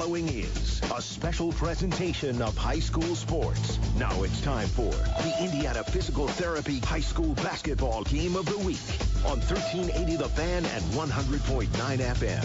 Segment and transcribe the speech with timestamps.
[0.00, 3.78] following is a special presentation of high school sports.
[3.98, 8.80] Now it's time for the Indiana Physical Therapy High School Basketball Game of the Week
[9.26, 12.40] on 1380 The Fan and 100.9 FM.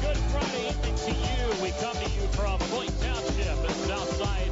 [0.00, 1.62] Good Friday evening to you.
[1.62, 4.48] We come to you from Point Township and south side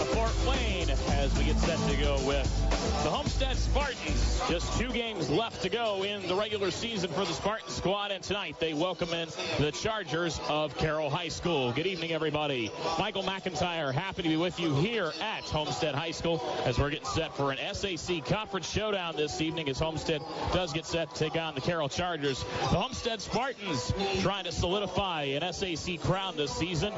[0.00, 2.67] of Fort Wayne as we get set to go with
[3.04, 4.42] the Homestead Spartans.
[4.48, 8.24] Just two games left to go in the regular season for the Spartan squad, and
[8.24, 11.72] tonight they welcome in the Chargers of Carroll High School.
[11.72, 12.72] Good evening, everybody.
[12.98, 17.06] Michael McIntyre, happy to be with you here at Homestead High School as we're getting
[17.06, 20.20] set for an SAC conference showdown this evening as Homestead
[20.52, 22.42] does get set to take on the Carroll Chargers.
[22.42, 23.92] The Homestead Spartans
[24.22, 26.92] trying to solidify an SAC crown this season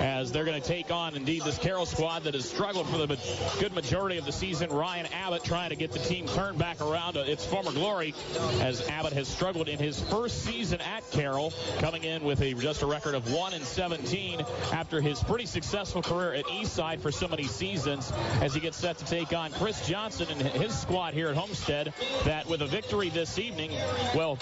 [0.00, 3.18] as they're going to take on, indeed, this Carroll squad that has struggled for the
[3.58, 4.70] good majority of the season.
[4.70, 8.14] Ryan Abbott trying to get the team turned back around to its former glory
[8.60, 12.82] as Abbott has struggled in his first season at Carroll, coming in with a just
[12.82, 17.26] a record of 1 and 17 after his pretty successful career at Eastside for so
[17.26, 21.26] many seasons as he gets set to take on Chris Johnson and his squad here
[21.26, 23.72] at Homestead that with a victory this evening
[24.14, 24.38] will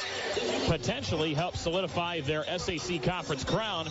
[0.67, 3.89] potentially help solidify their SAC conference crown.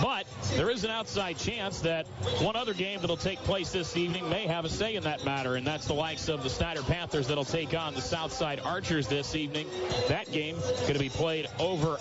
[0.00, 2.06] But there is an outside chance that
[2.40, 5.56] one other game that'll take place this evening may have a say in that matter,
[5.56, 9.34] and that's the likes of the Snyder Panthers that'll take on the Southside Archers this
[9.34, 9.66] evening.
[10.08, 11.98] That game going to be played over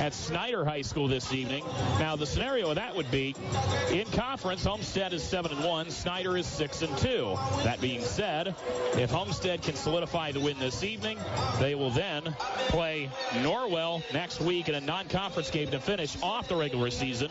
[0.00, 1.64] at Snyder High School this evening.
[1.98, 3.34] Now the scenario of that would be
[3.90, 7.36] in conference, Homestead is seven and one, Snyder is six and two.
[7.64, 8.54] That being said,
[8.94, 11.18] if Homestead can solidify the win this evening,
[11.60, 12.24] they will then
[12.68, 17.30] play Norwell next week in a non-conference game to finish off the regular season.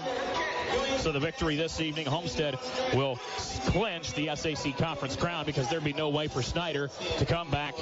[1.00, 2.58] So the victory this evening, Homestead
[2.94, 3.18] will
[3.66, 7.74] clinch the SAC conference crown because there'd be no way for Snyder to come back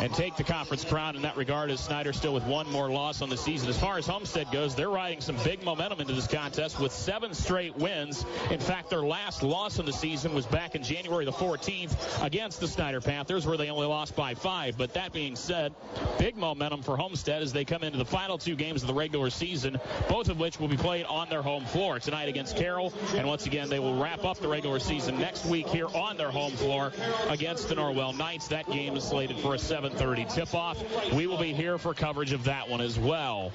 [0.00, 3.20] and take the conference crown in that regard as Snyder still with one more loss
[3.20, 3.68] on the season.
[3.68, 7.34] As far as Homestead goes, they're riding some big momentum into this contest with seven
[7.34, 8.24] straight wins.
[8.50, 12.60] In fact, their last loss of the season was back in January the 14th against
[12.60, 14.76] the Snyder Panthers where they only lost by five.
[14.78, 15.74] But that being said,
[16.18, 19.30] big momentum for Homestead as they come into the final two games of the regular
[19.30, 19.78] season,
[20.08, 22.92] both of which will be played on their home floor tonight against Carroll.
[23.14, 26.30] And once again, they will wrap up the regular season next week here on their
[26.30, 26.92] home floor
[27.28, 28.48] against the Norwell Knights.
[28.48, 31.12] That game is slated for a 7:30 tip-off.
[31.12, 33.52] We will be here for coverage of that one as well.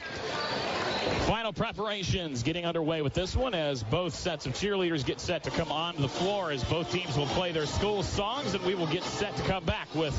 [1.27, 5.51] Final preparations getting underway with this one as both sets of cheerleaders get set to
[5.51, 8.87] come onto the floor as both teams will play their school songs and we will
[8.87, 10.13] get set to come back with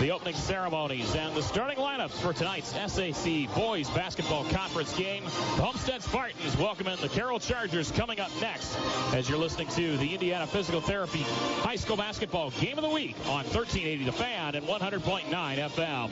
[0.00, 5.24] the opening ceremonies and the starting lineups for tonight's SAC Boys Basketball Conference game.
[5.24, 8.76] The Homestead Spartans welcoming the Carroll Chargers coming up next
[9.14, 11.22] as you're listening to the Indiana Physical Therapy
[11.62, 16.10] High School Basketball Game of the Week on 1380 The Fan and 100.9 FM.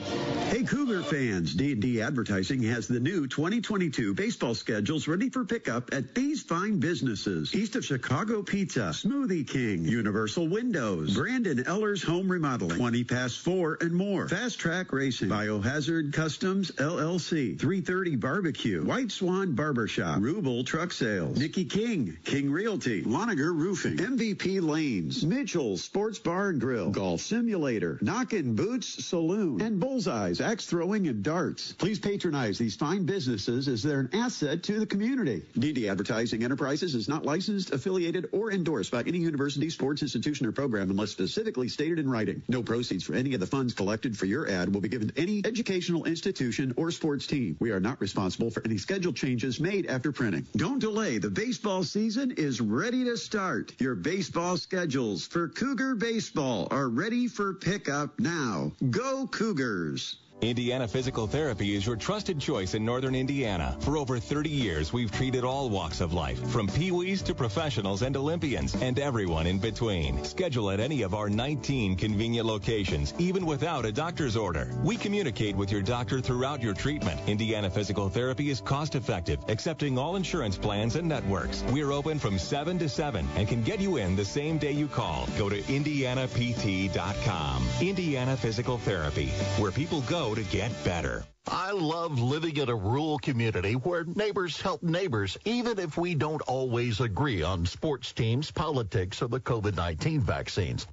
[0.49, 6.15] Hey Cougar fans, D&D Advertising has the new 2022 baseball schedules ready for pickup at
[6.15, 7.53] these fine businesses.
[7.53, 13.77] East of Chicago Pizza, Smoothie King, Universal Windows, Brandon Ellers Home Remodeling, 20 past 4
[13.81, 14.27] and more.
[14.27, 21.65] Fast Track Racing, Biohazard Customs LLC, 330 Barbecue, White Swan Barbershop, Rubel Truck Sales, Nikki
[21.65, 28.55] King, King Realty, Loniger Roofing, MVP Lanes, Mitchell Sports Bar and Grill, Golf Simulator, Knockin'
[28.55, 31.73] Boots Saloon, and Bullseyes Axe Throwing and Darts.
[31.73, 35.43] Please patronize these fine businesses as they're an asset to the community.
[35.57, 40.51] DD Advertising Enterprises is not licensed, affiliated, or endorsed by any university, sports institution, or
[40.51, 42.43] program unless specifically stated in writing.
[42.47, 45.19] No proceeds for any of the funds collected for your ad will be given to
[45.19, 47.57] any educational institution or sports team.
[47.59, 50.45] We are not responsible for any schedule changes made after printing.
[50.55, 51.17] Don't delay.
[51.17, 53.73] The baseball season is ready to start.
[53.79, 58.71] Your baseball schedules for Cougar Baseball are ready for pickup now.
[58.89, 60.22] Go Cougars!
[60.41, 63.77] Indiana Physical Therapy is your trusted choice in Northern Indiana.
[63.79, 68.17] For over 30 years, we've treated all walks of life, from peewees to professionals and
[68.17, 70.21] Olympians, and everyone in between.
[70.25, 74.69] Schedule at any of our 19 convenient locations, even without a doctor's order.
[74.83, 77.21] We communicate with your doctor throughout your treatment.
[77.25, 81.63] Indiana Physical Therapy is cost effective, accepting all insurance plans and networks.
[81.71, 84.89] We're open from 7 to 7 and can get you in the same day you
[84.89, 85.29] call.
[85.37, 87.63] Go to indianapt.com.
[87.81, 89.27] Indiana Physical Therapy,
[89.57, 91.23] where people go to get better.
[91.47, 96.41] I love living in a rural community where neighbors help neighbors, even if we don't
[96.43, 100.87] always agree on sports teams, politics, or the COVID-19 vaccines.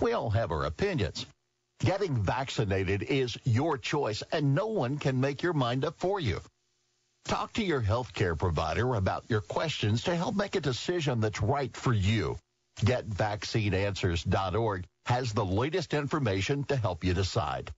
[0.00, 1.26] We all have our opinions.
[1.80, 6.40] Getting vaccinated is your choice, and no one can make your mind up for you.
[7.26, 11.76] Talk to your healthcare provider about your questions to help make a decision that's right
[11.76, 12.38] for you.
[12.80, 17.72] GetVaccineAnswers.org has the latest information to help you decide.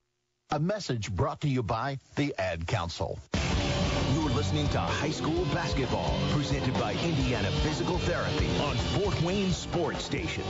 [0.53, 3.19] A message brought to you by the Ad Council.
[4.13, 10.05] You're listening to High School Basketball, presented by Indiana Physical Therapy on Fort Wayne Sports
[10.05, 10.45] Station.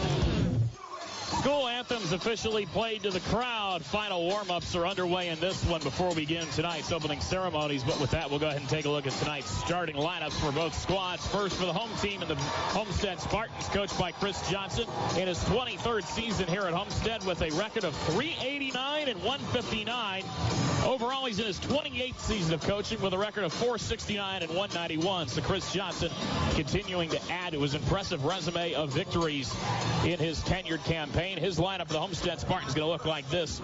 [1.41, 3.85] School anthems officially played to the crowd.
[3.85, 7.83] Final warm-ups are underway in this one before we begin tonight's opening ceremonies.
[7.83, 10.53] But with that, we'll go ahead and take a look at tonight's starting lineups for
[10.53, 11.27] both squads.
[11.27, 14.87] First for the home team and the Homestead Spartans, coached by Chris Johnson
[15.19, 20.72] in his 23rd season here at Homestead with a record of 389 and 159.
[20.85, 25.29] Overall, he's in his 28th season of coaching with a record of 469 and 191.
[25.29, 26.11] So Chris Johnson
[26.55, 29.55] continuing to add to his impressive resume of victories
[30.05, 31.39] in his tenured campaign.
[31.39, 33.61] His lineup for the Homestead Spartans going to look like this.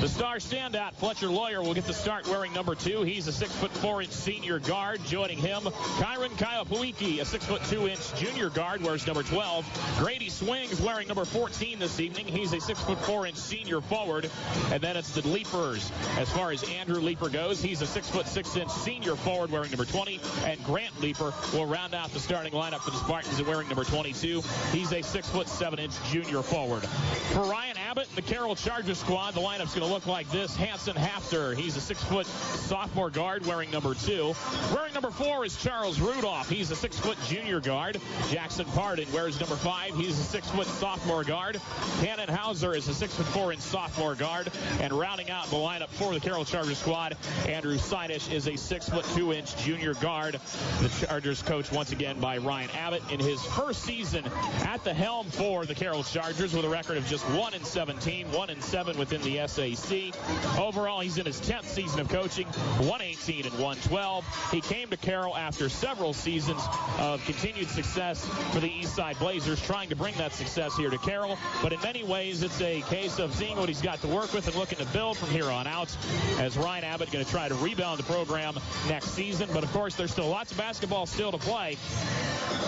[0.00, 3.02] The star standout, Fletcher Loyer, will get the start wearing number two.
[3.02, 5.02] He's a six foot four inch senior guard.
[5.06, 9.96] Joining him, Kyron Kyopuiki, a six foot two inch junior guard, wears number 12.
[9.98, 12.26] Grady Swings wearing number 14 this evening.
[12.26, 14.30] He's a six foot four inch senior forward.
[14.70, 15.90] And then it's the Leapers.
[16.32, 19.84] Far as Andrew Leeper goes, he's a six foot six inch senior forward wearing number
[19.84, 20.20] 20.
[20.44, 24.42] And Grant Leeper will round out the starting lineup for the Spartans wearing number 22.
[24.72, 26.84] He's a six foot seven inch junior forward.
[27.32, 30.54] For Ryan Abbott and the Carroll Chargers squad, the lineup's going to look like this.
[30.56, 34.34] Hanson Hafner, he's a six-foot sophomore guard wearing number two.
[34.74, 36.48] Wearing number four is Charles Rudolph.
[36.48, 38.00] He's a six-foot junior guard.
[38.30, 39.94] Jackson Pardon wears number five.
[39.94, 41.60] He's a six-foot sophomore guard.
[42.00, 44.50] Cannon Hauser is a six-foot four-inch sophomore guard.
[44.80, 47.14] And rounding out the lineup for the Carroll Chargers squad,
[47.46, 50.40] Andrew Sidish is a six-foot two-inch junior guard.
[50.80, 54.24] The Chargers coach once again by Ryan Abbott in his first season
[54.62, 58.32] at the helm for the Carroll Chargers with a record of just one and 17,
[58.32, 60.14] one and seven within the SAC.
[60.58, 64.50] Overall, he's in his 10th season of coaching, 118 and 112.
[64.50, 66.62] He came to Carroll after several seasons
[66.98, 68.24] of continued success
[68.54, 71.36] for the Eastside Blazers, trying to bring that success here to Carroll.
[71.62, 74.46] But in many ways, it's a case of seeing what he's got to work with
[74.46, 75.94] and looking to build from here on out.
[76.38, 78.58] As Ryan Abbott going to try to rebound the program
[78.88, 79.48] next season.
[79.52, 81.76] But of course, there's still lots of basketball still to play.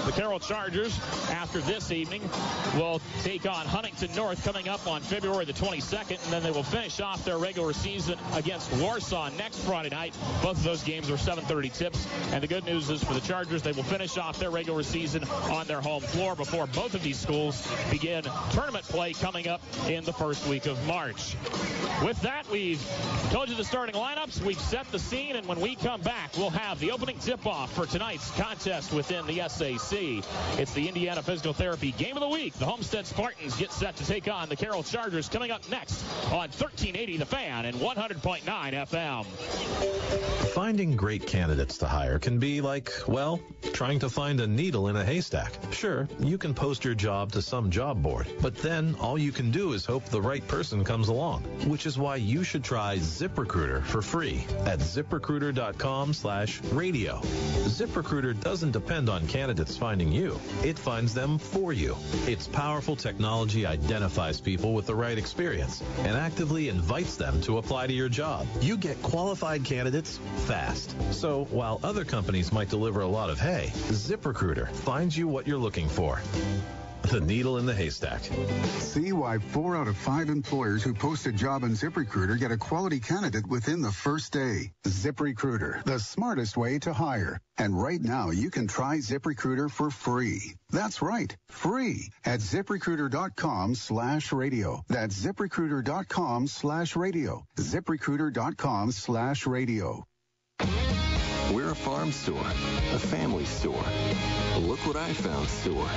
[0.06, 0.98] The Carroll Chargers,
[1.30, 2.22] after this evening,
[2.76, 6.62] will take on Huntington North coming up on February the 22nd, and then they will
[6.62, 10.16] finish off their regular season against Warsaw next Friday night.
[10.42, 13.62] Both of those games are 7:30 tips, and the good news is for the Chargers,
[13.62, 17.18] they will finish off their regular season on their home floor before both of these
[17.18, 21.36] schools begin tournament play coming up in the first week of March.
[22.02, 22.80] With that, we've
[23.28, 26.48] told you the starting lineups, we've set the scene, and when we come back, we'll
[26.50, 30.24] have the opening tip-off for tonight's contest within the SAC.
[30.58, 32.54] It's the Indiana Physical Therapy Game of the Week.
[32.54, 36.48] The Homestead Spartans get set to take on the Carroll Chargers coming up next on
[36.48, 39.26] 1380 The Fan and 100.9 FM.
[40.54, 43.40] Finding great candidates to hire can be like, well,
[43.72, 45.52] trying to find a needle in a haystack.
[45.70, 49.50] Sure, you can post your job to some job board, but then all you can
[49.50, 53.82] do is hope the right person comes along, which is why you should try ZipRecruiter
[53.82, 57.20] for free at ziprecruiter.com slash radio.
[57.64, 60.38] ZipRecruiter doesn't depend on candidates finding you.
[60.62, 61.96] It finds them for you.
[62.26, 67.86] Its powerful technology identifies people with the right experience and actively invites them to apply
[67.86, 68.46] to your job.
[68.60, 70.94] You get qualified candidates fast.
[71.12, 75.58] So while other companies might deliver a lot of hay, ZipRecruiter finds you what you're
[75.58, 76.20] looking for.
[77.08, 78.20] The needle in the haystack.
[78.80, 82.58] See why four out of five employers who post a job on ZipRecruiter get a
[82.58, 84.72] quality candidate within the first day.
[84.84, 87.38] ZipRecruiter, the smartest way to hire.
[87.56, 90.54] And right now, you can try ZipRecruiter for free.
[90.70, 94.82] That's right, free at ziprecruiter.com slash radio.
[94.88, 97.42] That's ziprecruiter.com slash radio.
[97.56, 100.04] ziprecruiter.com slash radio.
[101.52, 102.44] We're a farm store,
[102.92, 103.82] a family store,
[104.58, 105.88] look what I found store.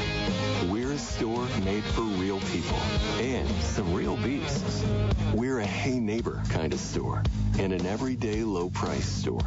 [0.70, 2.80] We're a store made for real people
[3.20, 4.82] and some real beasts.
[5.34, 7.24] We're a hey neighbor kind of store
[7.60, 9.44] and an everyday low price store.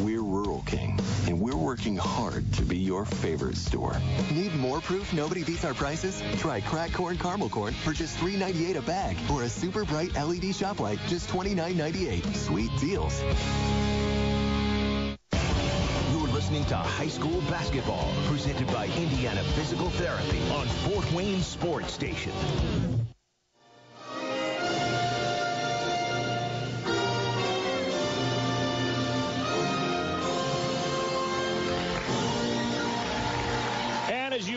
[0.00, 3.96] We're Rural King and we're working hard to be your favorite store.
[4.30, 6.22] Need more proof nobody beats our prices?
[6.36, 10.54] Try crack corn caramel corn for just $3.98 a bag or a super bright LED
[10.54, 12.36] shop light just $29.98.
[12.36, 13.22] Sweet deals
[16.48, 22.32] listening to High School Basketball, presented by Indiana Physical Therapy on Fort Wayne Sports Station.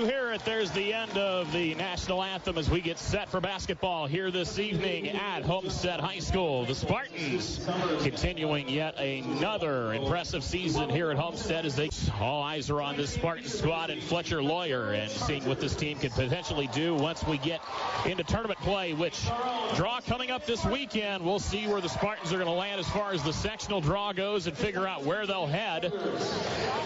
[0.02, 3.40] You hear it, there's the end of the national anthem as we get set for
[3.40, 6.66] basketball here this evening at Homestead High School.
[6.66, 7.60] The Spartans
[8.02, 13.14] continuing yet another impressive season here at Homestead as they all eyes are on this
[13.14, 17.38] Spartan squad and Fletcher Loyer and seeing what this team can potentially do once we
[17.38, 17.62] get
[18.08, 19.28] into tournament play, which
[19.76, 21.24] draw coming up this weekend.
[21.24, 24.14] We'll see where the Spartans are going to land as far as the sectional draw
[24.14, 25.94] goes and figure out where they'll head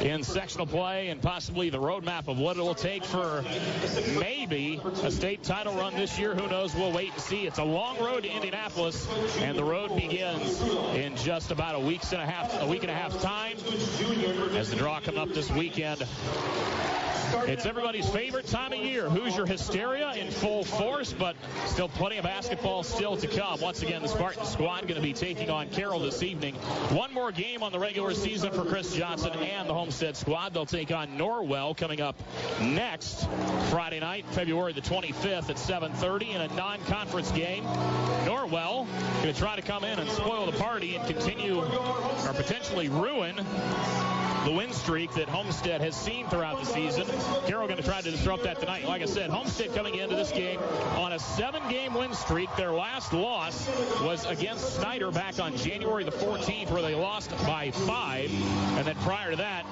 [0.02, 3.44] in sectional play and possibly the roadmap of what it will take for
[4.20, 6.36] maybe a state title run this year.
[6.36, 6.76] Who knows?
[6.76, 7.46] We'll wait and see.
[7.46, 9.08] It's a long road to Indianapolis,
[9.40, 10.62] and the road begins
[10.96, 13.58] in just about a week and a half, a week and a half time
[14.56, 16.06] as the draw come up this weekend.
[17.44, 19.10] It's everybody's favorite time of year.
[19.10, 23.62] Hoosier hysteria in full force, but still plenty of basketball still to come.
[23.62, 26.56] Once again, the Spartan squad going to be taking on Carroll this evening.
[26.96, 30.54] One more game on the regular season for Chris Johnson and the Homestead squad.
[30.54, 32.16] They'll take on Norwell coming up
[32.62, 33.28] next
[33.70, 37.64] Friday night, February the 25th at 7:30 in a non-conference game.
[38.26, 38.88] Norwell
[39.22, 43.36] going to try to come in and spoil the party and continue or potentially ruin
[44.46, 47.08] the win streak that Homestead has seen throughout the season.
[47.48, 48.86] Carroll going to try to disrupt that tonight.
[48.86, 50.60] Like I said, Homestead coming into this game
[50.98, 52.48] on a seven-game win streak.
[52.56, 53.68] Their last loss
[54.02, 58.32] was against Snyder back on January the 14th, where they lost by five.
[58.78, 59.66] And then prior to that,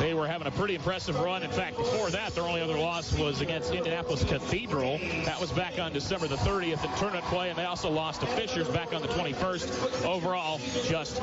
[0.00, 1.44] they were having a pretty impressive run.
[1.44, 4.98] In fact, before that, their only other loss was against Indianapolis Cathedral.
[5.24, 8.26] That was back on December the 30th in tournament play, and they also lost to
[8.26, 10.04] Fishers back on the 21st.
[10.04, 11.18] Overall, just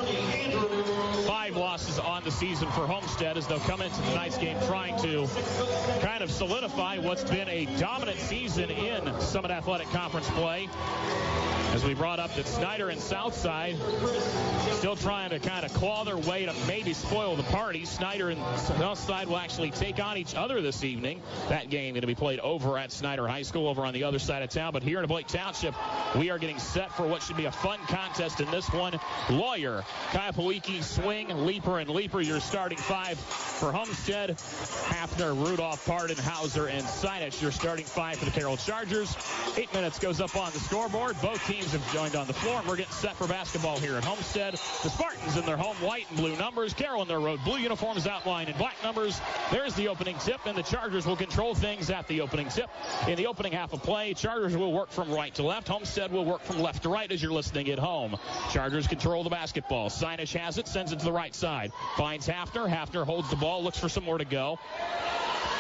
[1.28, 5.28] five losses on the season for Homestead as they'll come into tonight's game trying to
[6.02, 10.70] kind of solidify what's been a dominant season in Summit Athletic Conference play.
[11.74, 13.76] As we brought up that Snyder and Southside
[14.74, 17.84] still trying to kind of claw their way to maybe spoil the party.
[17.86, 21.20] Snyder and Southside will actually take on each other this evening.
[21.50, 24.20] That game going to be played over at Snyder High School over on the other
[24.20, 24.72] side of town.
[24.72, 25.74] But here in Blake Township,
[26.16, 29.00] we are getting set for what should be a fun contest in this one.
[29.32, 34.38] Loyer, Kayapawiki, Swing, Leaper, and Leaper, your starting five for Homestead.
[34.88, 39.16] Hafner, Rudolph, Pardon, Hauser, and Sinich, your starting five for the Carroll Chargers.
[39.58, 41.16] Eight minutes goes up on the scoreboard.
[41.22, 44.04] Both teams have joined on the floor, and we're getting set for basketball here at
[44.04, 44.54] Homestead.
[44.54, 46.74] The Spartans in their home white and blue numbers.
[46.74, 49.20] Carroll in their road blue uniforms outlined in black numbers.
[49.52, 52.70] There's the opening tip, and the Chargers will control things at the opening tip.
[53.08, 55.70] In the opening half of play, Chargers will work from right to left.
[55.70, 58.18] Homestead will work from left to right as you're listening at home.
[58.52, 59.90] Chargers control the basketball.
[59.90, 61.72] Sinish has it, sends it to the right side.
[61.96, 62.63] Finds Hafner.
[62.68, 64.60] Hafner holds the ball, looks for somewhere to go.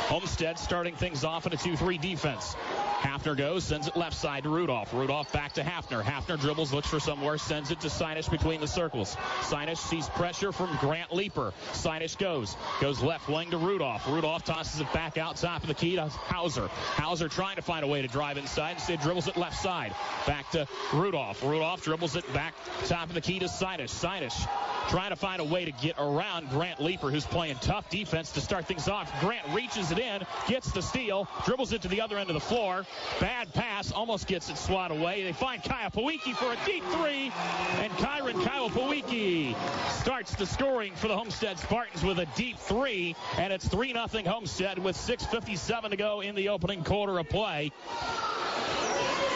[0.08, 2.56] Homestead starting things off in a 2-3 defense.
[3.04, 4.94] Hafner goes, sends it left side to Rudolph.
[4.94, 6.02] Rudolph back to Hafner.
[6.02, 9.18] Hafner dribbles, looks for somewhere, sends it to Sinish between the circles.
[9.42, 11.54] Sinish sees pressure from Grant Leaper.
[11.74, 14.08] Sinish goes, goes left wing to Rudolph.
[14.08, 16.70] Rudolph tosses it back out top of the key to Hauser.
[16.70, 18.76] Hauser trying to find a way to drive inside.
[18.76, 19.94] Instead dribbles it left side.
[20.26, 21.44] Back to Rudolph.
[21.44, 22.54] Rudolph dribbles it back
[22.86, 23.90] top of the key to Sinish.
[23.90, 24.48] Sinish
[24.90, 28.42] trying to find a way to get around Grant Leaper, who's playing tough defense to
[28.42, 29.12] start things off.
[29.22, 32.40] Grant reaches it in, gets the steal, dribbles it to the other end of the
[32.40, 32.86] floor.
[33.20, 35.24] Bad pass, almost gets it swat away.
[35.24, 37.32] They find Kaya Pawiki for a deep three,
[37.80, 39.56] and Kyron Kyle Pawiki
[39.92, 44.08] starts the scoring for the Homestead Spartans with a deep three, and it's 3 0
[44.26, 47.72] Homestead with 6.57 to go in the opening quarter of play.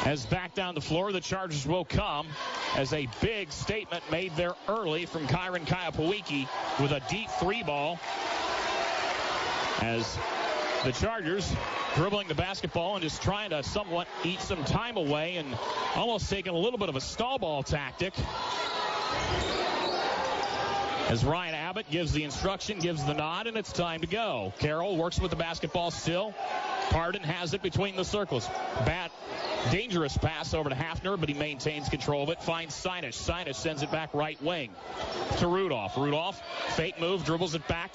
[0.06, 2.28] As back down the floor, the Chargers will come
[2.76, 6.48] as a big statement made there early from Kyron Kayapawiki
[6.80, 8.00] with a deep three ball.
[9.82, 10.18] As
[10.84, 11.52] the Chargers
[11.96, 15.48] dribbling the basketball and just trying to somewhat eat some time away and
[15.96, 18.14] almost taking a little bit of a stall ball tactic.
[21.10, 24.54] As Ryan Abbott gives the instruction, gives the nod, and it's time to go.
[24.60, 26.34] Carroll works with the basketball still.
[26.90, 28.48] Pardon has it between the circles.
[28.86, 29.12] Bad,
[29.72, 32.42] dangerous pass over to Hafner, but he maintains control of it.
[32.42, 33.16] Finds Sinish.
[33.16, 34.72] Sinish sends it back right wing
[35.38, 35.98] to Rudolph.
[35.98, 36.42] Rudolph,
[36.76, 37.92] fake move, dribbles it back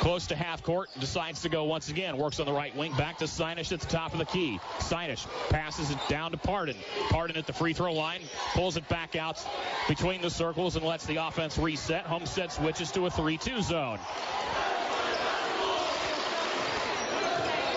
[0.00, 2.16] close to half court, decides to go once again.
[2.16, 4.60] Works on the right wing, back to Sinish at the top of the key.
[4.78, 6.76] Sinish passes it down to Pardon.
[7.10, 8.20] Pardon at the free throw line,
[8.52, 9.42] pulls it back out
[9.88, 12.04] between the circles and lets the offense reset.
[12.04, 13.98] Homestead switches to a 3-2 zone.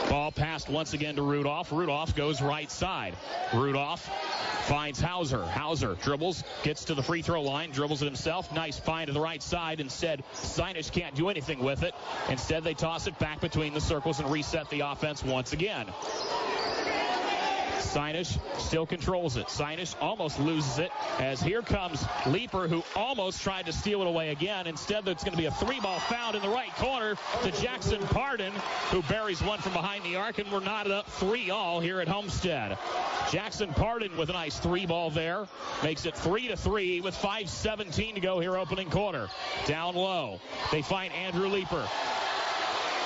[0.10, 1.72] Ball passed once again to Rudolph.
[1.72, 3.16] Rudolph goes right side.
[3.54, 4.10] Rudolph
[4.66, 5.44] finds Hauser.
[5.44, 8.52] Hauser dribbles, gets to the free throw line, dribbles it himself.
[8.54, 9.80] Nice find to the right side.
[9.80, 11.94] Instead, Sinish can't do anything with it.
[12.30, 15.88] Instead, they toss it back between the circles and reset the offense once again.
[17.80, 19.48] Sinish still controls it.
[19.48, 24.30] Sinish almost loses it as here comes Leeper, who almost tried to steal it away
[24.30, 24.68] again.
[24.68, 28.02] Instead, it's going to be a three ball foul in the right corner to Jackson
[28.08, 28.54] Pardon,
[28.92, 32.08] who buries one from behind the arc, and we're knotted up three all here at
[32.08, 32.78] Homestead.
[33.32, 35.48] Jackson Pardon with a nice three ball there
[35.84, 39.30] makes it three to three with 5:17 to go here opening quarter.
[39.66, 40.40] Down low,
[40.72, 41.88] they find Andrew Leeper.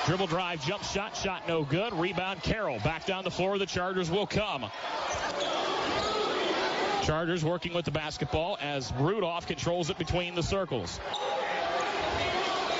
[0.04, 1.94] Dribble drive, jump shot, shot no good.
[1.94, 2.80] Rebound, Carroll.
[2.80, 4.66] Back down the floor, the Chargers will come.
[7.04, 10.98] Chargers working with the basketball as Rudolph controls it between the circles.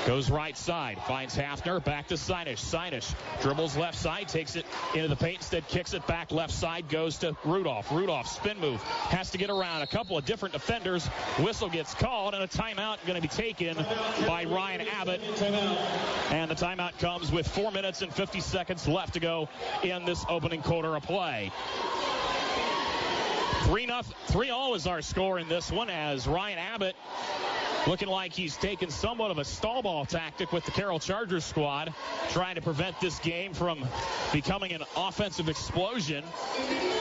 [0.06, 2.58] Goes right side, finds Hafner, back to Sinish.
[2.58, 6.88] Sinish dribbles left side, takes it into the paint, instead kicks it back left side,
[6.88, 7.90] goes to Rudolph.
[7.92, 11.06] Rudolph spin move, has to get around a couple of different defenders.
[11.38, 13.76] Whistle gets called, and a timeout going to be taken
[14.26, 15.20] by Ryan Abbott.
[16.30, 19.48] And the timeout comes with four minutes and 50 seconds left to go
[19.84, 21.52] in this opening quarter of play.
[23.62, 26.96] Three nothing, three all is our score in this one as Ryan Abbott
[27.86, 31.92] looking like he's taken somewhat of a stall ball tactic with the Carroll Chargers squad,
[32.30, 33.84] trying to prevent this game from
[34.32, 36.24] becoming an offensive explosion.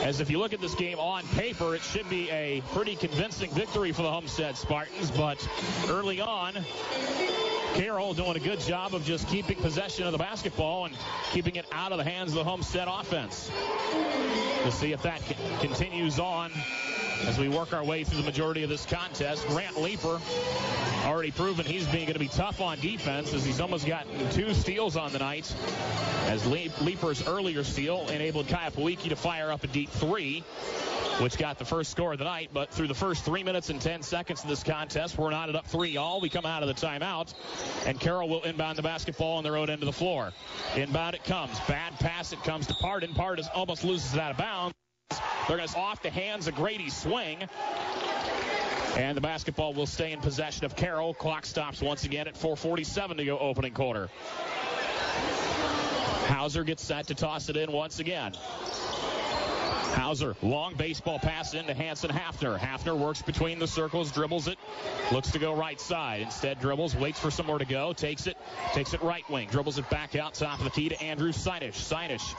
[0.01, 3.51] As if you look at this game on paper, it should be a pretty convincing
[3.51, 5.47] victory for the Homestead Spartans, but
[5.89, 6.53] early on,
[7.73, 10.97] Carroll doing a good job of just keeping possession of the basketball and
[11.31, 13.49] keeping it out of the hands of the Homestead offense.
[14.61, 15.21] We'll see if that
[15.59, 16.51] continues on
[17.25, 19.47] as we work our way through the majority of this contest.
[19.47, 20.19] Grant Leeper
[21.05, 24.95] already proven he's going to be tough on defense as he's almost gotten two steals
[24.95, 25.53] on the night.
[26.27, 30.43] As Leeper's earlier steal enabled Kaya Pawiki to fire up a deep three,
[31.19, 32.49] which got the first score of the night.
[32.53, 35.67] But through the first three minutes and 10 seconds of this contest, we're knotted up
[35.67, 36.21] three all.
[36.21, 37.33] We come out of the timeout,
[37.85, 40.31] and Carroll will inbound the basketball on their own end of the floor.
[40.75, 41.59] Inbound it comes.
[41.67, 42.31] Bad pass.
[42.31, 43.13] It comes to Pardon.
[43.13, 44.80] Pardon almost loses it out of bounds.
[45.47, 47.39] They're going to off the hands of Grady swing.
[48.97, 51.13] And the basketball will stay in possession of Carroll.
[51.13, 54.09] Clock stops once again at 4.47 to go opening quarter.
[56.27, 58.33] Hauser gets set to toss it in once again.
[59.91, 62.57] Hauser, long baseball pass into Hanson Hafner.
[62.57, 64.57] Hafner works between the circles, dribbles it,
[65.11, 66.21] looks to go right side.
[66.21, 68.37] Instead, dribbles, waits for somewhere to go, takes it,
[68.73, 71.73] takes it right wing, dribbles it back out top of the key to Andrew Sinish.
[71.73, 72.35] Sinish,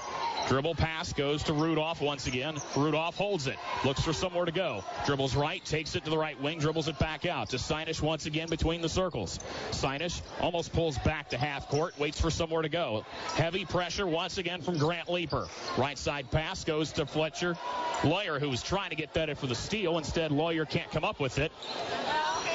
[0.48, 2.56] dribble pass goes to Rudolph once again.
[2.76, 6.40] Rudolph holds it, looks for somewhere to go, dribbles right, takes it to the right
[6.40, 9.38] wing, dribbles it back out to Sinish once again between the circles.
[9.70, 13.04] Sinish almost pulls back to half court, waits for somewhere to go.
[13.34, 15.48] Heavy pressure once again from Grant Leeper.
[15.76, 17.58] Right side pass goes to Fletcher Fletcher.
[18.04, 19.98] Loyer, who was trying to get better for the steal.
[19.98, 21.52] Instead, Loyer can't come up with it.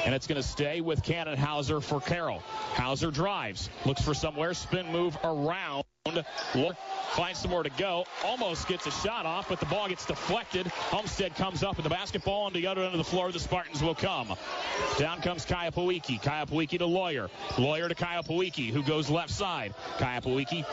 [0.04, 2.40] And it's going to stay with Cannon Hauser for Carroll.
[2.74, 5.84] Hauser drives, looks for somewhere, spin move around.
[7.12, 8.04] Finds somewhere to go.
[8.24, 10.66] Almost gets a shot off, but the ball gets deflected.
[10.66, 13.32] Homestead comes up with the basketball on the other end of the floor.
[13.32, 14.34] The Spartans will come.
[14.98, 16.22] Down comes Kaya Pawiki.
[16.22, 17.28] Kaya Pawiki to Loyer.
[17.56, 19.74] Loyer to Kaya Pawiki, who goes left side.
[19.98, 20.64] Kaya Pawiki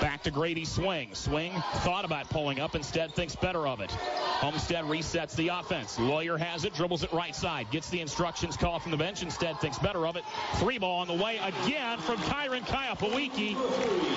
[0.00, 1.14] back to Grady Swing.
[1.14, 3.90] Swing thought about pulling up, instead thinks better of it.
[3.90, 5.98] Homestead resets the offense.
[5.98, 9.58] Loyer has it, dribbles it right side, gets the instructions call from the bench, instead
[9.60, 10.24] thinks better of it.
[10.56, 13.54] Three ball on the way again from Kyron Kaya Pawiki,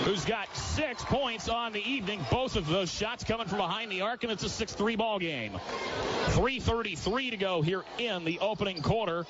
[0.04, 2.26] who's got six points on the evening.
[2.32, 5.54] Both of those shots coming from behind the arc, and it's a 6-3 ball game.
[6.28, 9.26] 3.33 to go here in the opening quarter.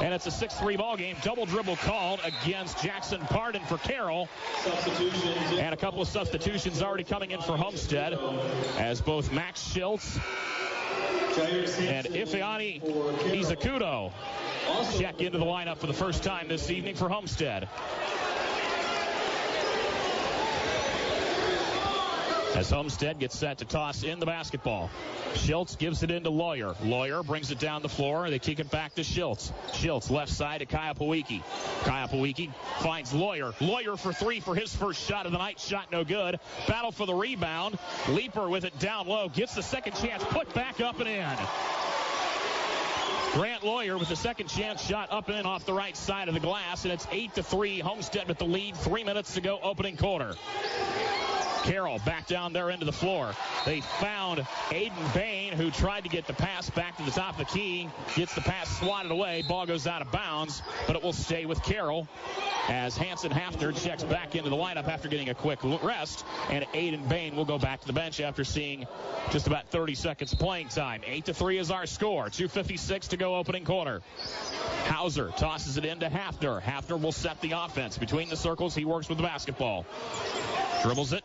[0.00, 1.16] And it's a 6-3 ball game.
[1.22, 4.28] Double dribble called against Jackson Pardon for Carroll.
[5.52, 8.14] And a couple of substitutions already coming in for Homestead
[8.78, 10.18] as both Max Schultz
[11.38, 14.12] and Ifeanyi Izakudo
[14.98, 17.68] check into the lineup for the first time this evening for Homestead.
[22.54, 24.90] As Homestead gets set to toss in the basketball.
[25.34, 26.74] Schultz gives it into Loyer.
[26.84, 28.28] Loyer brings it down the floor.
[28.28, 29.50] They kick it back to Schultz.
[29.72, 31.42] Schultz left side to Kaya Pawiki.
[31.84, 33.54] Kaya Pawiki finds Loyer.
[33.60, 35.60] Loyer for three for his first shot of the night.
[35.60, 36.38] Shot no good.
[36.68, 37.78] Battle for the rebound.
[38.10, 39.30] Leaper with it down low.
[39.30, 40.22] Gets the second chance.
[40.24, 41.38] Put back up and in.
[43.32, 46.34] Grant Lawyer with the second chance shot up and in off the right side of
[46.34, 47.78] the glass, and it's 8 to 3.
[47.78, 48.76] Homestead with the lead.
[48.76, 50.34] Three minutes to go, opening quarter.
[51.62, 53.34] Carroll back down there into the floor.
[53.64, 57.46] They found Aiden Bain, who tried to get the pass back to the top of
[57.46, 57.88] the key.
[58.16, 59.42] Gets the pass swatted away.
[59.48, 62.08] Ball goes out of bounds, but it will stay with Carroll
[62.68, 66.24] as Hanson Hafner checks back into the lineup after getting a quick rest.
[66.50, 68.86] And Aiden Bain will go back to the bench after seeing
[69.30, 71.02] just about 30 seconds of playing time.
[71.06, 72.26] 8 to 3 is our score.
[72.26, 74.02] 2.56 to go opening quarter.
[74.86, 76.60] Hauser tosses it into Hafner.
[76.60, 77.98] Hafner will set the offense.
[77.98, 79.86] Between the circles, he works with the basketball.
[80.82, 81.24] Dribbles it.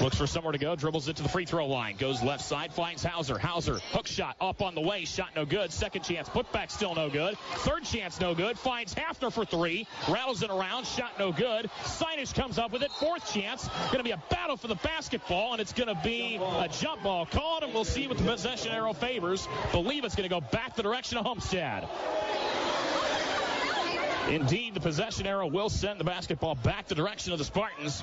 [0.00, 2.72] Looks for somewhere to go, dribbles it to the free throw line, goes left side,
[2.74, 3.38] finds Hauser.
[3.38, 5.72] Hauser, hook shot up on the way, shot no good.
[5.72, 7.38] Second chance, put back still no good.
[7.56, 8.58] Third chance, no good.
[8.58, 11.70] Finds Hafner for three, rattles it around, shot no good.
[11.84, 13.68] Sinish comes up with it, fourth chance.
[13.86, 17.02] Going to be a battle for the basketball, and it's going to be a jump
[17.02, 19.48] ball called, and we'll see what the possession arrow favors.
[19.72, 21.88] Believe it's going to go back the direction of Homestead.
[24.28, 28.02] Indeed, the possession arrow will send the basketball back the direction of the Spartans.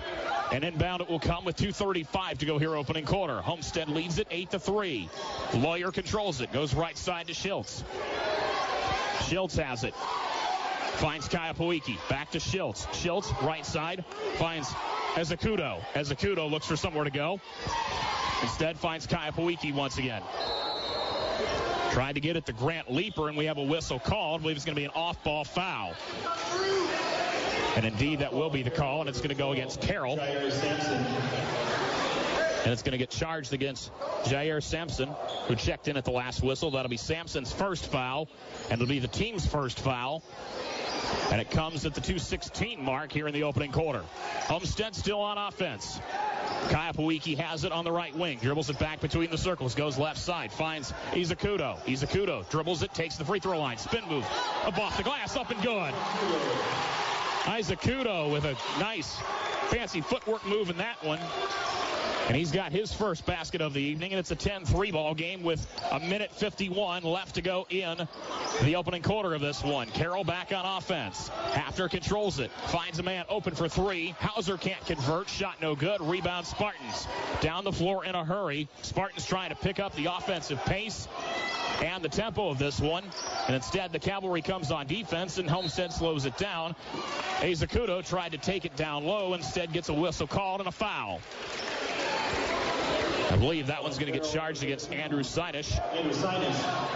[0.52, 3.42] And inbound it will come with 2.35 to go here opening quarter.
[3.42, 5.10] Homestead leads it 8 to 3.
[5.56, 6.54] Loyer controls it.
[6.54, 7.84] Goes right side to Schiltz.
[9.20, 9.94] Schiltz has it.
[11.00, 11.98] Finds Kaya Puiki.
[12.08, 12.86] Back to Schiltz.
[12.94, 14.06] Schiltz, right side.
[14.36, 14.70] Finds
[15.16, 15.82] Izakudo.
[15.94, 17.42] Izakudo looks for somewhere to go.
[18.42, 20.22] Instead finds Kaya Puiki once again.
[21.94, 24.40] Tried to get it to Grant Leaper, and we have a whistle called.
[24.40, 25.94] I believe it's going to be an off-ball foul.
[27.76, 30.20] And indeed, that will be the call, and it's going to go against Carroll.
[30.20, 30.44] And
[32.72, 33.92] it's going to get charged against
[34.24, 35.10] Jair Sampson,
[35.48, 36.72] who checked in at the last whistle.
[36.72, 38.28] That'll be Sampson's first foul,
[38.72, 40.24] and it'll be the team's first foul.
[41.30, 44.02] And it comes at the 216 mark here in the opening quarter.
[44.48, 46.00] Homestead still on offense.
[46.70, 46.94] Kaya
[47.38, 48.40] has it on the right wing.
[48.42, 49.76] Dribbles it back between the circles.
[49.76, 50.52] Goes left side.
[50.52, 51.80] Finds Izakudo.
[51.86, 52.94] Izakudo dribbles it.
[52.94, 53.78] Takes the free throw line.
[53.78, 54.26] Spin move.
[54.66, 55.36] Off the glass.
[55.36, 55.94] Up and good.
[57.44, 59.18] Izakudo with a nice
[59.70, 61.20] fancy footwork move in that one.
[62.28, 65.44] And he's got his first basket of the evening, and it's a 10-3 ball game
[65.44, 68.08] with a minute 51 left to go in
[68.62, 69.90] the opening quarter of this one.
[69.90, 71.30] Carroll back on offense.
[71.52, 72.50] Hafner controls it.
[72.68, 74.16] Finds a man open for three.
[74.20, 75.28] Hauser can't convert.
[75.28, 76.00] Shot no good.
[76.02, 77.08] Rebound Spartans.
[77.42, 78.70] Down the floor in a hurry.
[78.84, 81.08] Spartans trying to pick up the offensive pace
[81.82, 83.04] and the tempo of this one.
[83.48, 86.76] And instead, the cavalry comes on defense, and Homestead slows it down.
[87.40, 89.34] Izakudo tried to take it down low.
[89.34, 91.20] Instead, gets a whistle called and a foul.
[93.34, 95.72] I believe that one's going to get charged against Andrew Sinish.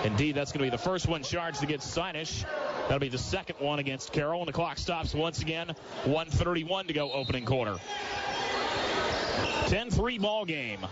[0.06, 2.46] Indeed, that's going to be the first one charged against Sinish.
[2.84, 5.70] That'll be the second one against Carroll, and the clock stops once again.
[6.04, 7.78] 131 to go opening quarter.
[9.66, 10.86] 10-3 ball game.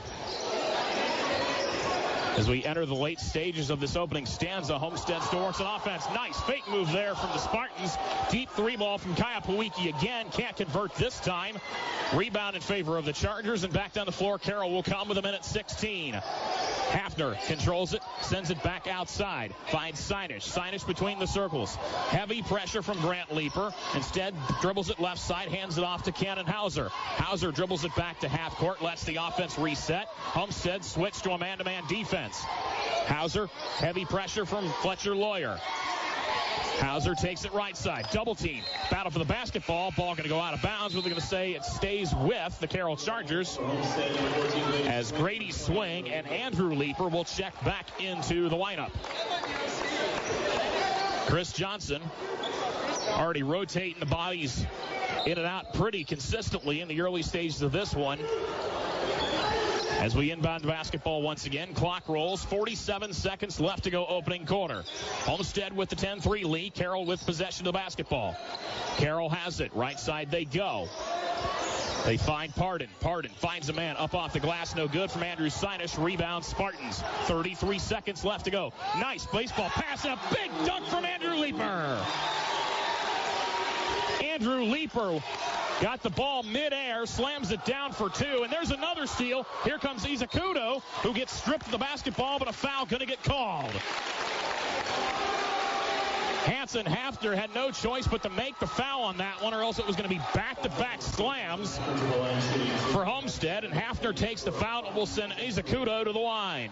[2.38, 6.04] As we enter the late stages of this opening stanza, Homestead works an offense.
[6.14, 7.96] Nice fake move there from the Spartans.
[8.30, 10.26] Deep three ball from Kaya Puiki again.
[10.32, 11.56] Can't convert this time.
[12.14, 13.64] Rebound in favor of the Chargers.
[13.64, 16.22] And back down the floor, Carroll will come with a minute 16.
[16.90, 19.54] Hafner controls it, sends it back outside.
[19.68, 20.44] Finds Sinish.
[20.44, 21.76] Sinish between the circles.
[22.10, 23.74] Heavy pressure from Grant Leaper.
[23.96, 26.90] Instead, dribbles it left side, hands it off to Cannon Hauser.
[26.90, 30.08] Hauser dribbles it back to half court, lets the offense reset.
[30.08, 32.40] Homestead switch to a man-to-man defense.
[33.08, 35.60] Hauser, heavy pressure from Fletcher Loyer.
[36.80, 38.08] Hauser takes it right side.
[38.12, 38.64] Double team.
[38.92, 39.92] Battle for the basketball.
[39.92, 40.96] Ball going to go out of bounds.
[40.96, 43.58] We're going to say it stays with the Carroll Chargers
[44.86, 48.92] as Grady Swing and Andrew Leeper will check back into the lineup.
[51.28, 52.02] Chris Johnson
[53.10, 54.66] already rotating the bodies
[55.26, 58.20] in and out pretty consistently in the early stages of this one.
[60.06, 62.46] As we inbound basketball once again, clock rolls.
[62.46, 64.84] 47 seconds left to go opening quarter.
[65.24, 66.76] Homestead with the 10-3 lead.
[66.76, 68.38] Carroll with possession of the basketball.
[68.98, 69.74] Carroll has it.
[69.74, 70.88] Right side they go.
[72.06, 72.90] They find Pardon.
[73.00, 74.76] Pardon finds a man up off the glass.
[74.76, 75.98] No good from Andrew Sinus.
[75.98, 77.02] Rebound Spartans.
[77.24, 78.74] 33 seconds left to go.
[79.00, 82.06] Nice baseball pass and a big dunk from Andrew Leaper.
[84.24, 85.20] Andrew Leaper
[85.82, 89.46] got the ball midair, slams it down for two, and there's another steal.
[89.64, 93.24] Here comes Izakudo, who gets stripped of the basketball, but a foul going to get
[93.24, 93.72] called.
[96.46, 99.80] Hanson Hafner had no choice but to make the foul on that one, or else
[99.80, 101.78] it was going to be back-to-back slams
[102.92, 106.70] for Homestead, and Hafner takes the foul and will send Izakudo to the line.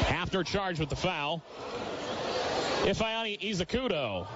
[0.00, 1.40] Hafner charged with the foul.
[2.82, 4.26] Ifeanyi Izakudo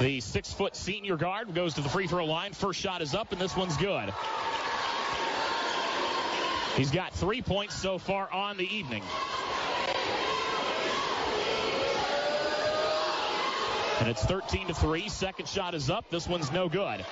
[0.00, 2.52] the six foot senior guard goes to the free throw line.
[2.52, 4.12] First shot is up, and this one's good.
[6.76, 9.02] He's got three points so far on the evening.
[13.98, 15.08] And it's 13 to 3.
[15.08, 16.08] Second shot is up.
[16.08, 17.04] This one's no good.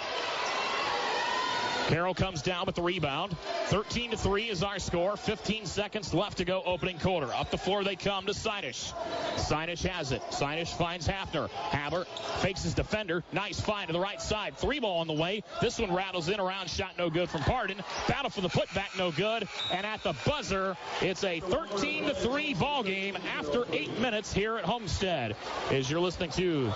[1.86, 3.36] Carroll comes down with the rebound.
[3.66, 5.16] 13 to 3 is our score.
[5.16, 7.32] 15 seconds left to go opening quarter.
[7.32, 8.92] Up the floor they come to Sinish.
[9.36, 10.20] Sinish has it.
[10.30, 11.48] Sinish finds Hafner.
[11.48, 12.04] Haber
[12.40, 13.22] fakes his defender.
[13.32, 14.56] Nice find to the right side.
[14.56, 15.44] Three ball on the way.
[15.60, 16.68] This one rattles in around.
[16.70, 17.80] Shot no good from Pardon.
[18.08, 19.46] Battle for the putback no good.
[19.72, 24.56] And at the buzzer, it's a 13 to 3 ball game after eight minutes here
[24.56, 25.36] at Homestead.
[25.70, 26.72] As you're listening to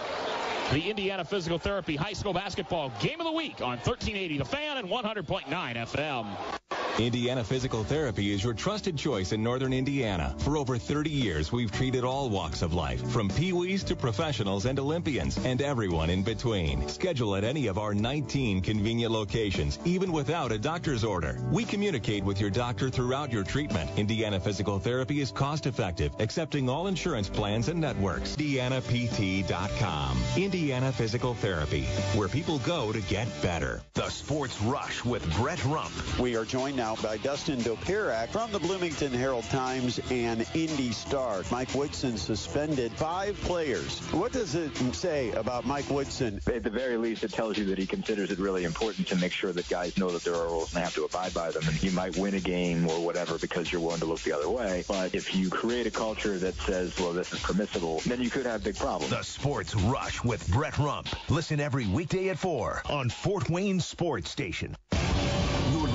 [0.70, 4.76] the Indiana Physical Therapy High School Basketball Game of the Week on 1380 The Fan
[4.76, 6.59] and 100.9 FM.
[7.00, 10.34] Indiana Physical Therapy is your trusted choice in northern Indiana.
[10.38, 14.78] For over 30 years, we've treated all walks of life, from peewees to professionals and
[14.78, 16.86] Olympians, and everyone in between.
[16.88, 21.38] Schedule at any of our 19 convenient locations, even without a doctor's order.
[21.50, 23.88] We communicate with your doctor throughout your treatment.
[23.96, 28.36] Indiana Physical Therapy is cost effective, accepting all insurance plans and networks.
[28.36, 30.18] IndianaPT.com.
[30.36, 31.84] Indiana Physical Therapy,
[32.14, 33.80] where people go to get better.
[33.94, 35.92] The Sports Rush with Brett Rump.
[36.18, 41.42] We are joined now by Dustin Dopirak from the Bloomington Herald Times and Indy Star.
[41.50, 44.00] Mike Woodson suspended five players.
[44.12, 46.40] What does it say about Mike Woodson?
[46.46, 49.33] At the very least, it tells you that he considers it really important to make
[49.33, 51.62] sure that guys know that there are rules and they have to abide by them.
[51.66, 54.50] And you might win a game or whatever because you're willing to look the other
[54.50, 54.85] way.
[54.88, 58.46] But if you create a culture that says, well, this is permissible, then you could
[58.46, 59.11] have big problems.
[59.11, 61.09] The Sports Rush with Brett Rump.
[61.29, 64.76] Listen every weekday at 4 on Fort Wayne Sports Station.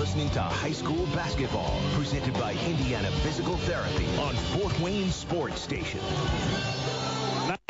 [0.06, 6.00] Listening to High School Basketball, presented by Indiana Physical Therapy on Fort Wayne Sports Station.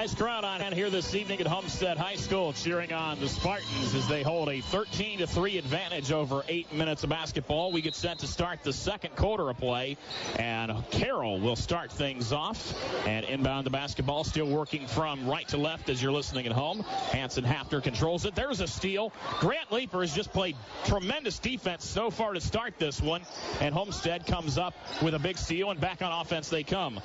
[0.06, 3.96] Nice crowd on hand here this evening at Homestead High School cheering on the Spartans
[3.96, 7.72] as they hold a 13 to 3 advantage over eight minutes of basketball.
[7.72, 9.98] We get set to start the second quarter of play,
[10.38, 12.76] and Carroll will start things off.
[13.08, 16.82] And inbound the basketball, still working from right to left as you're listening at home.
[17.12, 18.36] Hanson Hafner controls it.
[18.36, 19.12] There's a steal.
[19.39, 23.24] Grant Leeper has just played tremendous defense so far to start this one,
[23.60, 27.02] and Homestead comes up with a big steal, and back on offense they come.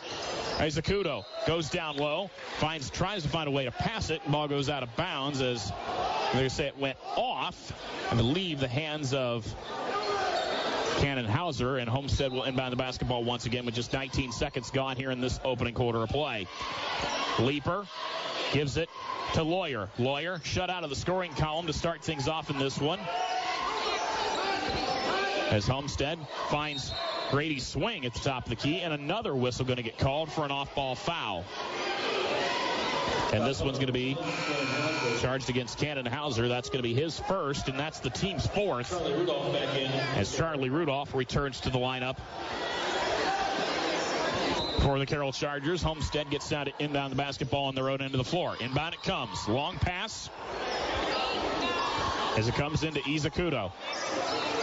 [0.58, 4.20] Izakudo goes down low, finds tries to find a way to pass it.
[4.30, 5.72] Ball goes out of bounds as
[6.34, 7.72] they say it went off,
[8.10, 9.46] I believe, the hands of
[10.98, 14.96] Cannon Hauser, and Homestead will inbound the basketball once again with just 19 seconds gone
[14.96, 16.46] here in this opening quarter of play.
[17.38, 17.86] Leaper
[18.52, 18.88] gives it
[19.34, 19.88] to Loyer.
[19.98, 23.00] Loyer shut out of the scoring column to start things off in this one.
[25.50, 26.92] As Homestead finds
[27.30, 30.30] Grady swing at the top of the key, and another whistle going to get called
[30.30, 31.44] for an off-ball foul.
[33.32, 34.16] And this one's going to be
[35.20, 36.48] charged against Cannon Hauser.
[36.48, 38.92] That's going to be his first, and that's the team's fourth.
[40.16, 42.16] As Charlie Rudolph returns to the lineup
[44.80, 45.82] for the Carroll Chargers.
[45.82, 48.56] Homestead gets down to inbound the basketball on the road end of the floor.
[48.60, 49.46] Inbound it comes.
[49.46, 50.30] Long pass
[52.36, 53.72] as it comes into Izakudo.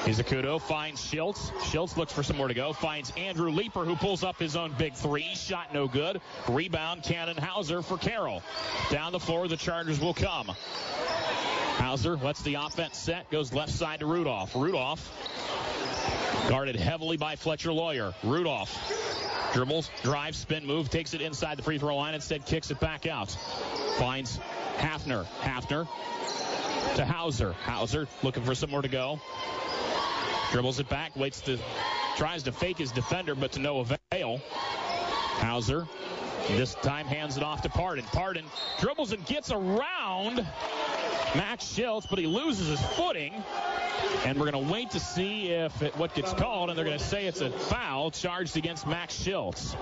[0.08, 1.52] Izakudo finds Schiltz.
[1.60, 2.72] Schiltz looks for somewhere to go.
[2.72, 5.36] Finds Andrew Leeper, who pulls up his own big three.
[5.36, 6.22] Shot no good.
[6.48, 8.42] Rebound Cannon Hauser for Carroll.
[8.90, 10.48] Down the floor, the Chargers will come.
[11.76, 13.30] Hauser lets the offense set.
[13.32, 14.56] Goes left side to Rudolph.
[14.56, 15.12] Rudolph
[16.48, 18.14] guarded heavily by Fletcher Loyer.
[18.24, 22.80] Rudolph dribbles, drives, spin move, takes it inside the free throw line, instead kicks it
[22.80, 23.36] back out.
[23.98, 24.40] Finds
[24.78, 25.26] Hafner.
[25.42, 25.86] Hafner
[26.96, 27.52] to Hauser.
[27.52, 29.20] Hauser looking for somewhere to go.
[30.52, 31.58] Dribbles it back, waits to,
[32.16, 34.42] tries to fake his defender, but to no avail.
[35.40, 35.88] Hauser
[36.56, 38.06] this time hands it off to Pardon.
[38.06, 38.46] Pardon
[38.80, 40.38] dribbles and gets around
[41.36, 43.34] Max Schiltz, but he loses his footing.
[44.26, 46.98] And we're going to wait to see if it, what gets called, and they're going
[46.98, 49.76] to say it's a foul charged against Max Schiltz.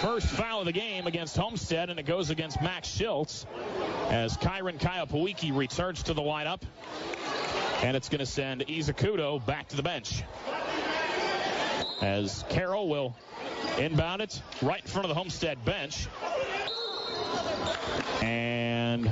[0.00, 3.44] First foul of the game against Homestead, and it goes against Max Schiltz
[4.08, 5.06] as Kyron Kyle
[5.52, 6.62] returns to the lineup.
[7.82, 10.22] And it's going to send Izakudo back to the bench.
[12.02, 13.16] As Carroll will
[13.78, 16.06] inbound it right in front of the Homestead bench.
[18.22, 19.10] And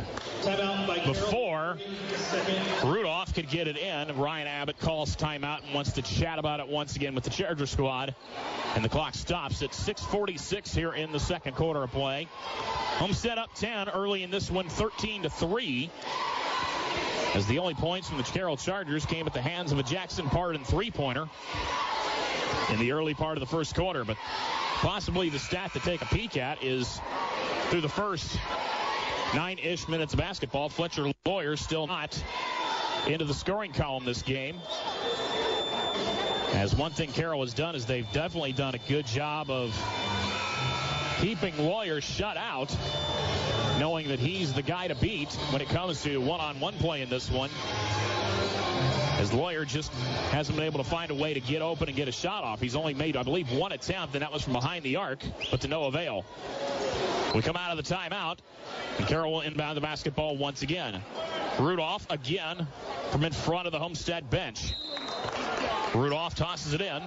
[1.05, 1.79] before
[2.85, 6.69] Rudolph could get it in, Ryan Abbott calls timeout and wants to chat about it
[6.69, 8.15] once again with the Charger squad.
[8.75, 12.29] And the clock stops at 6:46 here in the second quarter of play.
[12.99, 15.91] Homestead up 10 early in this one, 13 to 3.
[17.35, 20.29] As the only points from the Carroll Chargers came at the hands of a Jackson
[20.29, 21.29] Pardon three-pointer
[22.73, 24.05] in the early part of the first quarter.
[24.05, 24.17] But
[24.77, 27.01] possibly the stat to take a peek at is
[27.71, 28.38] through the first
[29.35, 32.21] nine-ish minutes of basketball, Fletcher Loyer still not
[33.07, 34.59] into the scoring column this game.
[36.55, 39.71] As one thing Carroll has done is they've definitely done a good job of
[41.21, 42.75] keeping Loyer shut out,
[43.79, 47.31] knowing that he's the guy to beat when it comes to one-on-one play in this
[47.31, 47.51] one.
[49.19, 49.93] As Loyer just
[50.31, 52.61] hasn't been able to find a way to get open and get a shot off.
[52.61, 55.61] He's only made, I believe, one attempt, and that was from behind the arc, but
[55.63, 56.25] to no avail.
[57.35, 58.39] We come out of the timeout,
[58.97, 61.03] and Carroll will inbound the basketball once again.
[61.59, 62.69] Rudolph again
[63.11, 64.73] from in front of the Homestead bench.
[65.95, 67.03] Rudolph tosses it in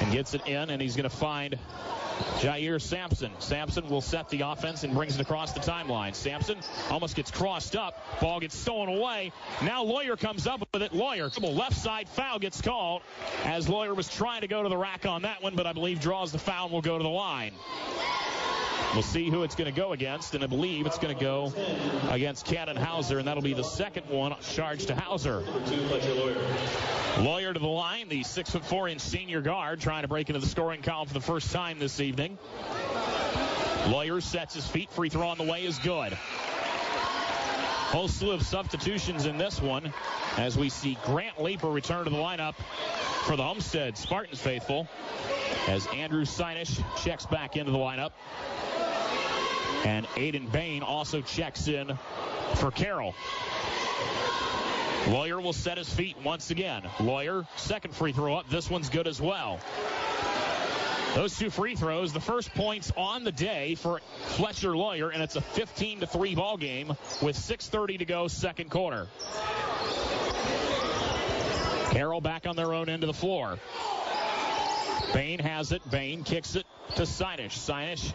[0.00, 1.58] and gets it in, and he's going to find
[2.38, 3.30] Jair Sampson.
[3.38, 6.14] Sampson will set the offense and brings it across the timeline.
[6.14, 6.58] Sampson
[6.90, 8.20] almost gets crossed up.
[8.20, 9.32] Ball gets stolen away.
[9.62, 10.92] Now Loyer comes up with it.
[10.92, 13.02] Loyer, left side foul gets called
[13.44, 16.00] as Loyer was trying to go to the rack on that one, but I believe
[16.00, 17.52] draws the foul and will go to the line.
[18.94, 21.52] We'll see who it's going to go against, and I believe it's going to go
[22.10, 25.44] against Cannon Hauser, and that'll be the second one charged to Hauser.
[27.18, 30.40] Loyer to the line, the six foot four inch senior guard, trying to break into
[30.40, 32.38] the scoring column for the first time this evening.
[33.88, 34.90] Loyer sets his feet.
[34.90, 36.12] Free throw on the way is good.
[37.90, 39.92] Whole slew of substitutions in this one
[40.36, 42.54] as we see Grant Leaper return to the lineup
[43.24, 44.88] for the Homestead Spartans faithful
[45.66, 48.12] as Andrew Sinish checks back into the lineup.
[49.84, 51.98] And Aiden Bain also checks in
[52.54, 53.14] for Carroll.
[55.08, 56.82] Loyer will set his feet once again.
[57.00, 58.48] Loyer, second free throw up.
[58.48, 59.58] This one's good as well.
[61.14, 64.00] Those two free throws, the first points on the day for
[64.36, 66.88] Fletcher Loyer, and it's a 15 to 3 ball game
[67.20, 69.08] with 6:30 to go, second quarter.
[71.90, 73.58] Carroll back on their own end of the floor.
[75.12, 75.82] Bain has it.
[75.90, 77.58] Bain kicks it to Sinish.
[77.58, 78.12] Sinish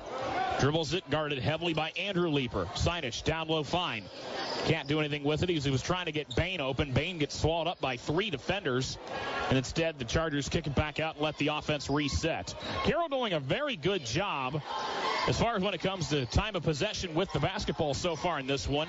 [0.59, 2.65] dribbles it, guarded heavily by Andrew Leaper.
[2.75, 4.03] Sinish down low, fine.
[4.65, 5.49] Can't do anything with it.
[5.49, 6.91] He was, he was trying to get Bain open.
[6.91, 8.97] Bain gets swallowed up by three defenders.
[9.49, 12.55] And instead, the Chargers kick it back out and let the offense reset.
[12.83, 14.61] Carroll doing a very good job
[15.27, 18.39] as far as when it comes to time of possession with the basketball so far
[18.39, 18.87] in this one.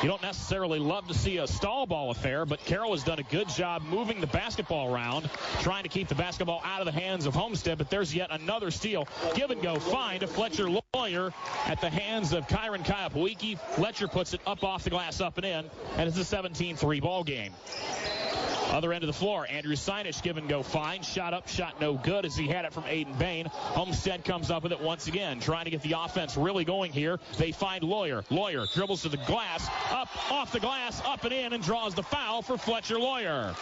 [0.00, 3.24] You don't necessarily love to see a stall ball affair, but Carroll has done a
[3.24, 5.28] good job moving the basketball around,
[5.60, 7.78] trying to keep the basketball out of the hands of Homestead.
[7.78, 9.08] But there's yet another steal.
[9.34, 11.32] Give and go find to Fletcher Loyer
[11.66, 13.58] at the hands of Kyron Kayapawiki.
[13.58, 15.64] Fletcher puts it up off the glass, up and in,
[15.96, 17.52] and it's a 17-3 ball game.
[18.70, 21.02] Other end of the floor, Andrew Sinish give and go fine.
[21.02, 23.46] Shot up, shot no good as he had it from Aiden Bain.
[23.46, 27.18] Homestead comes up with it once again, trying to get the offense really going here.
[27.38, 28.24] They find Loyer.
[28.30, 32.02] Loyer dribbles to the glass, up, off the glass, up and in, and draws the
[32.02, 33.54] foul for Fletcher Loyer.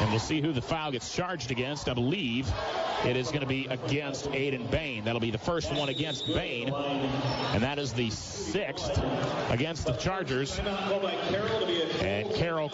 [0.00, 1.88] And we'll see who the foul gets charged against.
[1.88, 2.50] I believe
[3.04, 5.04] it is going to be against Aiden Bain.
[5.04, 6.72] That'll be the first one against Bain.
[6.72, 9.00] And that is the sixth
[9.50, 10.58] against the Chargers.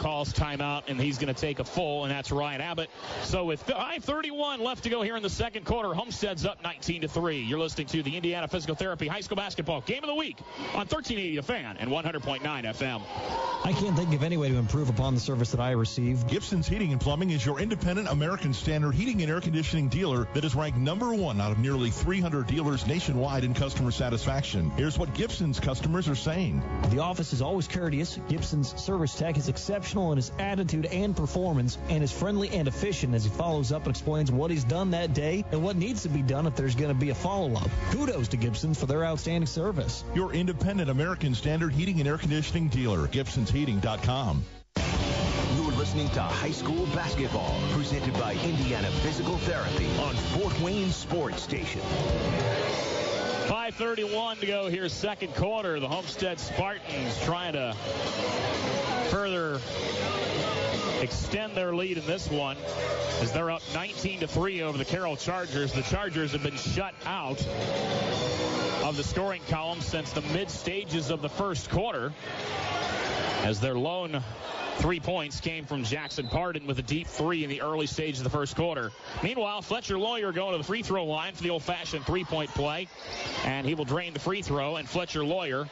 [0.01, 2.91] And Carroll calls timeout, and he's going to take a full, and that's Ryan Abbott.
[3.23, 7.09] So with 5.31 left to go here in the second quarter, Homestead's up 19 to
[7.09, 7.41] 3.
[7.41, 10.39] You're listening to the Indiana Physical Therapy High School Basketball Game of the Week
[10.75, 13.03] on 1380 The Fan and 100.9 FM.
[13.63, 16.27] I can't think of any way to improve upon the service that I receive.
[16.27, 20.45] Gibson's Heating and Plumbing is your independent American standard heating and air conditioning dealer that
[20.45, 24.71] is ranked number one out of nearly 300 dealers nationwide in customer satisfaction.
[24.77, 26.63] Here's what Gibson's customers are saying.
[26.89, 28.19] The office is always courteous.
[28.29, 33.15] Gibson's service tech is exceptional in his attitude and performance and is friendly and efficient
[33.15, 36.09] as he follows up and explains what he's done that day and what needs to
[36.09, 37.69] be done if there's going to be a follow-up.
[37.91, 40.05] Kudos to Gibson's for their outstanding service.
[40.15, 44.45] Your independent American standard heating and air conditioning dealer, Gibson'sHeating.com.
[45.57, 51.43] You're listening to high school basketball, presented by Indiana Physical Therapy on Fort Wayne Sports
[51.43, 51.81] Station.
[53.51, 55.81] 5.31 to go here, second quarter.
[55.81, 57.75] The Homestead Spartans trying to
[59.09, 59.61] further
[61.01, 62.57] extend their lead in this one
[63.21, 65.73] as they're up 19 to 3 over the Carroll Chargers.
[65.73, 67.45] The Chargers have been shut out
[68.85, 72.13] of the scoring column since the mid stages of the first quarter
[73.43, 74.23] as their lone
[74.81, 78.25] Three points came from Jackson Pardon with a deep three in the early stage of
[78.25, 78.93] the first quarter.
[79.23, 82.89] Meanwhile, Fletcher Loyer going to the free throw line for the old-fashioned three-point play,
[83.45, 84.77] and he will drain the free throw.
[84.77, 85.69] And Fletcher Loyer,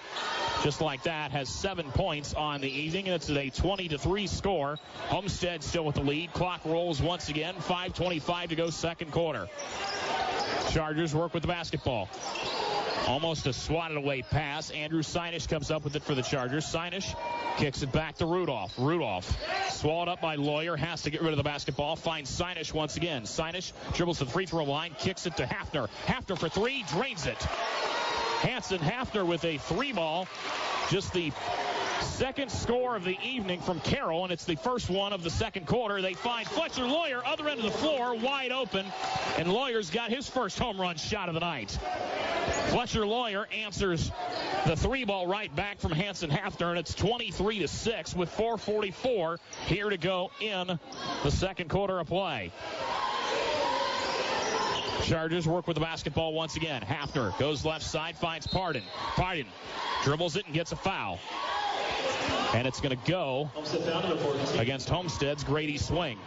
[0.63, 4.27] just like that, has seven points on the evening, and it's a 20 to three
[4.27, 4.79] score.
[5.07, 6.31] Homestead still with the lead.
[6.35, 7.55] Clock rolls once again.
[7.55, 9.49] 5:25 to go, second quarter.
[10.71, 12.09] Chargers work with the basketball.
[13.07, 14.71] Almost a swatted away pass.
[14.71, 16.67] Andrew Sinish comes up with it for the Chargers.
[16.67, 17.15] Sinish
[17.57, 18.75] kicks it back to Rudolph.
[18.77, 19.35] Rudolph
[19.71, 21.97] swallowed up by Loyer, Has to get rid of the basketball.
[21.97, 23.23] Finds Sinish once again.
[23.23, 24.95] Sinish dribbles the free throw line.
[24.99, 25.89] Kicks it to Hafner.
[26.07, 26.85] Hafner for three.
[26.91, 27.43] Drains it.
[28.43, 30.29] Hanson Hafner with a three ball.
[30.91, 31.33] Just the
[32.03, 35.67] second score of the evening from Carroll, and it's the first one of the second
[35.67, 36.01] quarter.
[36.01, 38.87] They find Fletcher Loyer, other end of the floor, wide open,
[39.37, 41.79] and Loyer's got his first home run shot of the night.
[42.71, 44.11] Fletcher Loyer answers
[44.67, 49.39] the three ball right back from Hanson Hafner, and it's 23 to 6 with 4:44
[49.67, 50.79] here to go in
[51.23, 52.53] the second quarter of play.
[55.05, 56.83] Chargers work with the basketball once again.
[56.83, 58.83] Hafner goes left side, finds Pardon.
[59.17, 59.47] Pardon
[60.05, 61.19] dribbles it and gets a foul.
[62.55, 63.51] And it's going to go
[64.57, 66.19] against Homestead's Grady Swing.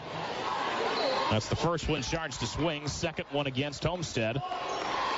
[1.32, 4.42] That's the first one charged to swing, second one against Homestead.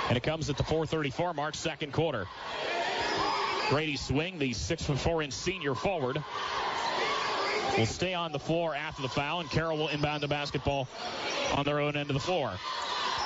[0.10, 2.28] And it comes at the 434 mark, second quarter.
[3.70, 6.24] Grady Swing, the 6'4 inch senior forward,
[7.78, 10.88] will stay on the floor after the foul, and Carroll will inbound the basketball
[11.56, 12.51] on their own end of the floor.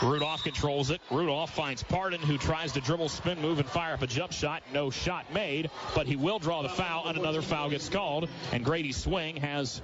[0.01, 1.01] Rudolph controls it.
[1.09, 4.61] Rudolph finds Pardon, who tries to dribble, spin move, and fire up a jump shot.
[4.71, 8.29] No shot made, but he will draw the foul, and another foul gets called.
[8.51, 9.81] And Grady Swing has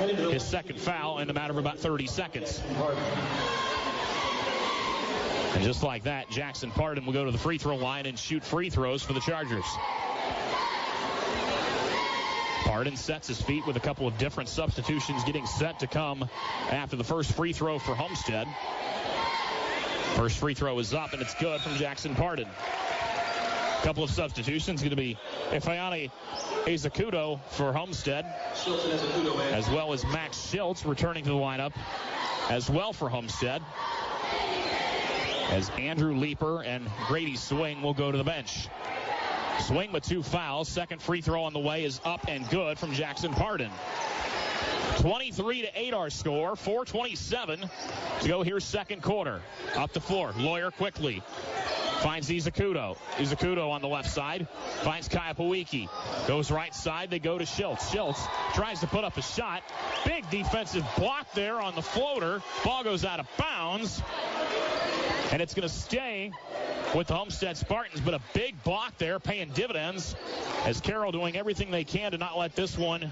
[0.00, 2.60] his second foul in a matter of about 30 seconds.
[5.54, 8.44] And just like that, Jackson Pardon will go to the free throw line and shoot
[8.44, 9.64] free throws for the Chargers.
[12.64, 16.28] Pardon sets his feet with a couple of different substitutions getting set to come
[16.70, 18.48] after the first free throw for Homestead.
[20.14, 22.46] First free throw is up, and it's good from Jackson Pardon.
[22.46, 25.18] A couple of substitutions going to be
[25.50, 26.10] Ifeanyi
[26.64, 28.24] Izakudo for Homestead,
[29.52, 31.72] as well as Max Schiltz returning to the lineup
[32.48, 33.62] as well for Homestead.
[35.50, 38.68] As Andrew Leeper and Grady Swing will go to the bench.
[39.60, 40.68] Swing with two fouls.
[40.68, 43.70] Second free throw on the way is up and good from Jackson Pardon.
[44.98, 46.56] 23 to 8 our score.
[46.56, 47.68] 427
[48.20, 49.40] to go here second quarter.
[49.76, 50.32] Up the floor.
[50.36, 51.22] Loyer quickly.
[52.00, 52.96] Finds Izakudo.
[53.16, 54.46] Izakudo on the left side.
[54.82, 55.88] Finds Kaya Pawiki.
[56.26, 57.10] Goes right side.
[57.10, 57.90] They go to Schultz.
[57.90, 58.22] Schultz
[58.54, 59.62] tries to put up a shot.
[60.04, 62.42] Big defensive block there on the floater.
[62.62, 64.02] Ball goes out of bounds.
[65.32, 66.30] And it's going to stay
[66.94, 70.14] with the Homestead Spartans, but a big block there paying dividends
[70.64, 73.10] as Carroll doing everything they can to not let this one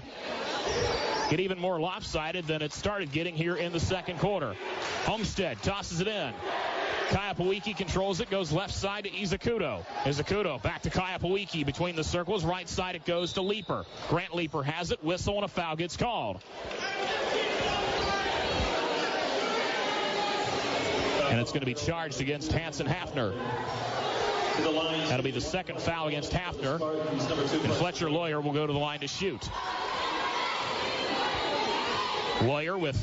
[1.33, 4.55] get even more lopsided than it started getting here in the second quarter.
[5.05, 6.31] Homestead tosses it in.
[7.09, 9.83] Kaya Pawiki controls it, goes left side to Izakudo.
[10.03, 12.45] Izakudo back to Kaya Pawiki between the circles.
[12.45, 13.83] Right side it goes to Leaper.
[14.09, 15.03] Grant Leaper has it.
[15.03, 16.39] Whistle and a foul gets called.
[21.31, 23.33] And it's going to be charged against Hanson Hafner.
[25.07, 26.79] That'll be the second foul against Hafner.
[27.09, 29.49] And Fletcher Loyer will go to the line to shoot.
[32.41, 32.97] Loyer with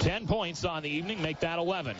[0.00, 1.96] 10 points on the evening, make that 11.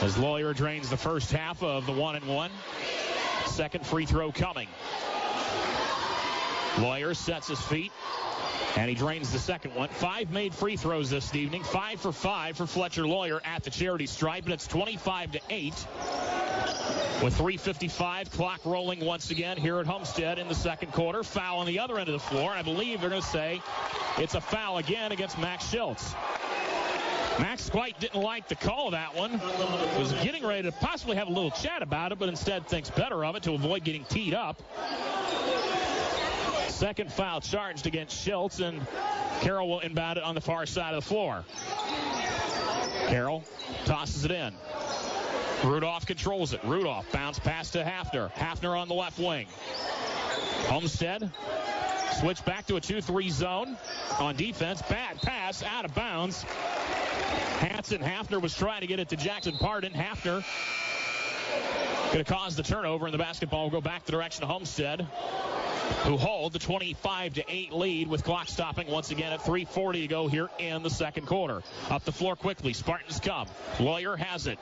[0.00, 2.50] As Loyer drains the first half of the one and one,
[3.46, 4.68] second free throw coming.
[6.78, 7.92] Loyer sets his feet.
[8.76, 9.90] And he drains the second one.
[9.90, 11.62] Five made free throws this evening.
[11.62, 14.44] Five for five for Fletcher Loyer at the charity stripe.
[14.44, 15.86] And it's 25 to 8
[17.22, 21.22] with 3.55 clock rolling once again here at Homestead in the second quarter.
[21.22, 22.50] Foul on the other end of the floor.
[22.50, 23.60] I believe they're going to say
[24.18, 26.14] it's a foul again against Max Schultz.
[27.38, 29.40] Max quite didn't like the call of that one.
[29.98, 33.24] Was getting ready to possibly have a little chat about it, but instead thinks better
[33.24, 34.62] of it to avoid getting teed up.
[36.68, 38.84] Second foul charged against Schultz, and
[39.40, 41.44] Carroll will inbound it on the far side of the floor.
[43.06, 43.44] Carroll
[43.84, 44.52] tosses it in.
[45.64, 46.60] Rudolph controls it.
[46.64, 48.32] Rudolph bounce pass to Hafner.
[48.32, 49.46] Hafner on the left wing.
[50.66, 51.30] Homestead
[52.20, 53.76] switch back to a 2-3 zone
[54.18, 54.82] on defense.
[54.82, 56.42] Bad pass out of bounds.
[57.60, 59.92] Hanson Hafner was trying to get it to Jackson Pardon.
[59.92, 60.44] Hafner
[62.12, 65.06] going to cause the turnover, and the basketball will go back the direction of Homestead
[66.04, 70.06] who hold the 25 to 8 lead with clock stopping once again at 3:40 to
[70.06, 71.62] go here in the second quarter.
[71.90, 73.46] Up the floor quickly, Spartans come.
[73.78, 74.58] Loyer has it.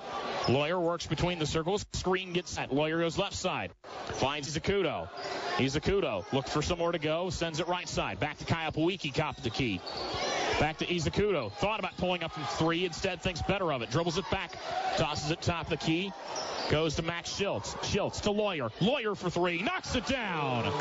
[0.49, 1.85] Loyer works between the circles.
[1.93, 2.73] Screen gets set.
[2.73, 3.71] Loyer goes left side.
[4.15, 5.09] Finds Izakudo.
[5.57, 7.31] Izakudo looks for somewhere to go.
[7.31, 8.21] Sends it right side.
[8.21, 9.81] Back to Kyle Pawiki, cop the key.
[10.59, 11.53] Back to Izakudo.
[11.53, 12.85] Thought about pulling up from three.
[12.85, 13.91] Instead thinks better of it.
[13.91, 14.53] Dribbles it back.
[14.97, 16.13] Tosses it top of the key.
[16.71, 17.75] Goes to Max Schiltz.
[17.83, 18.71] Schiltz to Loyer.
[18.81, 19.61] Loyer for three.
[19.61, 20.73] Knocks it down.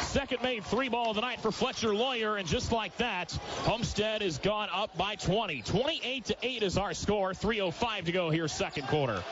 [0.00, 4.22] Second made three ball of the night for Fletcher Loyer, and just like that, Homestead
[4.22, 5.62] has gone up by 20.
[5.62, 7.32] 28 to 8 is our score.
[7.32, 9.22] 3:05 to go here, second quarter.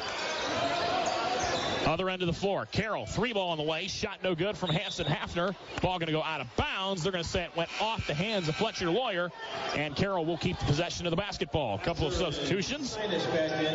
[1.87, 2.67] Other end of the floor.
[2.67, 3.87] Carroll, three ball on the way.
[3.87, 5.55] Shot no good from Hanson Hafner.
[5.81, 7.05] Ball going to go out of bounds.
[7.05, 9.31] They're going to say it went off the hands of Fletcher Loyer.
[9.77, 11.77] and Carroll will keep possession of the basketball.
[11.77, 12.99] A couple of substitutions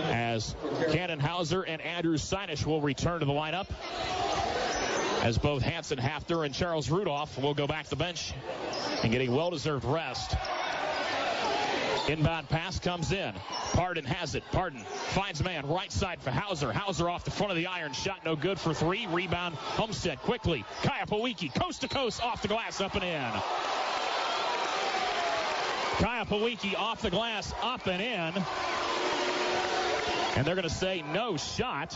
[0.07, 0.55] as
[0.91, 3.67] Cannon Hauser and Andrew Sinish will return to the lineup.
[5.23, 8.33] As both Hanson Hafner and Charles Rudolph will go back to the bench
[9.03, 10.35] and getting well-deserved rest.
[12.07, 13.33] Inbound pass comes in.
[13.73, 14.43] Pardon has it.
[14.51, 16.73] Pardon finds man right side for Hauser.
[16.73, 17.93] Hauser off the front of the iron.
[17.93, 19.07] Shot no good for three.
[19.07, 20.65] Rebound Homestead quickly.
[20.83, 23.31] Kaya Pawiki coast to coast off the glass up and in.
[26.03, 28.43] Kaya Pawiki off the glass up and in.
[30.35, 31.95] And they're going to say no shot.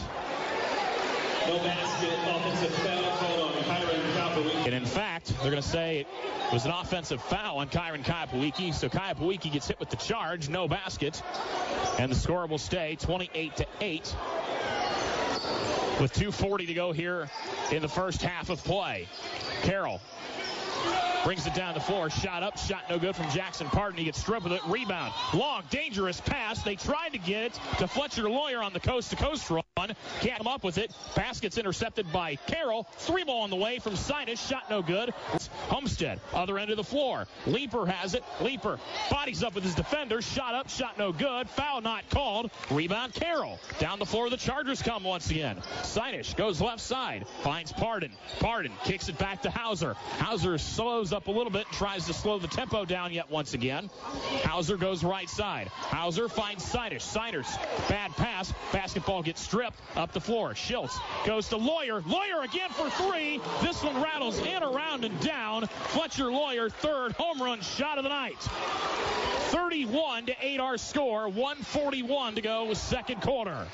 [1.47, 2.19] No basket.
[2.27, 4.65] Offensive foul called on Kyron.
[4.65, 6.07] And in fact, they're going to say it
[6.53, 8.73] was an offensive foul on Kyron Kapawiki.
[8.73, 10.49] So Kapawiki gets hit with the charge.
[10.49, 11.21] No basket.
[11.99, 14.15] And the score will stay 28 to 8
[16.01, 17.29] with 2.40 to go here
[17.71, 19.07] in the first half of play.
[19.61, 20.01] Carroll
[21.25, 22.11] Brings it down the floor.
[22.11, 22.55] Shot up.
[22.55, 23.97] Shot no good from Jackson Pardon.
[23.97, 24.61] He gets stripped with it.
[24.67, 25.11] Rebound.
[25.33, 26.61] Long, dangerous pass.
[26.61, 29.63] They tried to get it to Fletcher Loyer on the coast to coast run.
[30.21, 30.93] Can't come up with it.
[31.15, 32.85] Pass gets intercepted by Carroll.
[32.97, 34.47] Three ball on the way from Sinish.
[34.47, 35.15] Shot no good.
[35.67, 37.25] Homestead, other end of the floor.
[37.47, 38.23] Leaper has it.
[38.39, 40.21] Leaper bodies up with his defender.
[40.21, 40.69] Shot up.
[40.69, 41.49] Shot no good.
[41.49, 42.51] Foul not called.
[42.69, 43.59] Rebound Carroll.
[43.79, 45.57] Down the floor, the Chargers come once again.
[45.81, 47.25] Sinish goes left side.
[47.41, 48.11] Finds Pardon.
[48.39, 49.95] Pardon kicks it back to Hauser.
[50.19, 53.89] Hauser slows up a little bit, tries to slow the tempo down yet once again.
[54.43, 55.69] Hauser goes right side.
[55.69, 57.03] Hauser finds Siders.
[57.03, 57.47] Siders,
[57.87, 58.53] bad pass.
[58.73, 60.51] Basketball gets stripped up the floor.
[60.51, 62.01] Schiltz goes to Loyer.
[62.05, 63.39] Loyer again for three.
[63.61, 65.67] This one rattles in, around, and down.
[65.67, 68.37] Fletcher Loyer, third home run shot of the night.
[69.51, 71.29] 31 to 8 our score.
[71.29, 73.65] 141 to go second quarter.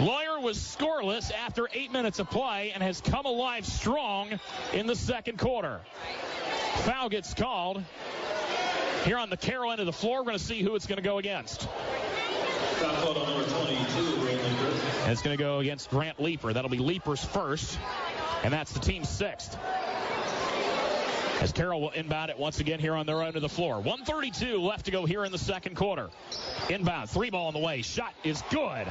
[0.00, 4.40] Loyer was scoreless after eight minutes of play and has come alive strong
[4.72, 5.82] in the second quarter.
[6.84, 7.82] Foul gets called.
[9.04, 10.96] Here on the Carroll end of the floor, we're going to see who it's going
[10.96, 11.68] to go against.
[15.02, 16.54] And it's going to go against Grant Leaper.
[16.54, 17.78] That'll be Leaper's first,
[18.42, 19.58] and that's the team's sixth.
[21.40, 23.76] As Carroll will inbound it once again here on their end of the floor.
[23.76, 26.10] 132 left to go here in the second quarter.
[26.68, 27.80] Inbound, three ball on the way.
[27.80, 28.86] Shot is good.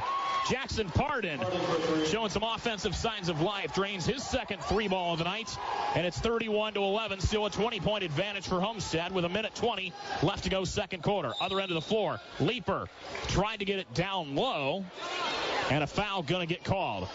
[0.50, 1.38] Jackson Pardon
[2.06, 3.72] showing some offensive signs of life.
[3.72, 5.56] Drains his second three ball of the night.
[5.94, 7.20] And it's 31 to 11.
[7.20, 9.92] Still a 20 point advantage for Homestead with a minute 20
[10.24, 11.32] left to go second quarter.
[11.40, 12.18] Other end of the floor.
[12.40, 12.88] Leaper
[13.28, 14.84] tried to get it down low.
[15.70, 17.06] And a foul going to get called.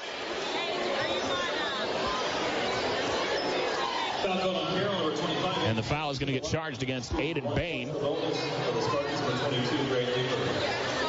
[5.66, 7.90] And the foul is going to get charged against Aiden Bain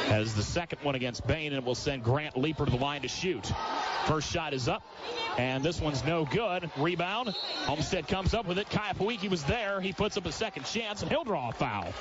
[0.09, 3.01] as the second one against Bain, and it will send Grant Leaper to the line
[3.01, 3.51] to shoot.
[4.05, 4.83] First shot is up,
[5.37, 6.69] and this one's no good.
[6.77, 7.29] Rebound.
[7.65, 8.69] Homestead comes up with it.
[8.69, 9.81] Kaya Pawiki was there.
[9.81, 11.93] He puts up a second chance, and he'll draw a foul.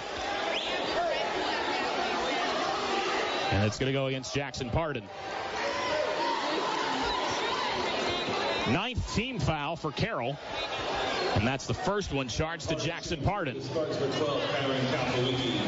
[3.50, 5.04] And it's going to go against Jackson Pardon.
[8.70, 10.36] Ninth team foul for Carroll.
[11.34, 13.60] And that's the first one charged to Jackson Pardon.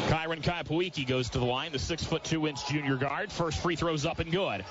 [0.09, 3.31] Kyron Kapawiki goes to the line, the six foot two inch junior guard.
[3.31, 4.65] First free throws up and good.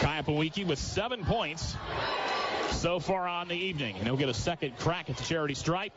[0.00, 1.76] Kapawiki with seven points
[2.72, 3.96] so far on the evening.
[3.96, 5.92] And he'll get a second crack at the charity stripe.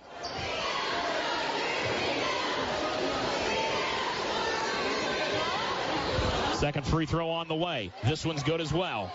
[6.53, 7.91] Second free throw on the way.
[8.03, 9.11] This one's good as well.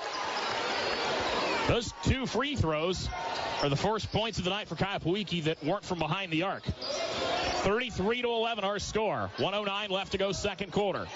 [1.68, 3.08] Those two free throws
[3.62, 6.42] are the first points of the night for Kyle Pawiki that weren't from behind the
[6.42, 6.64] arc.
[6.64, 9.30] 33 to 11 our score.
[9.36, 11.06] 109 left to go second quarter.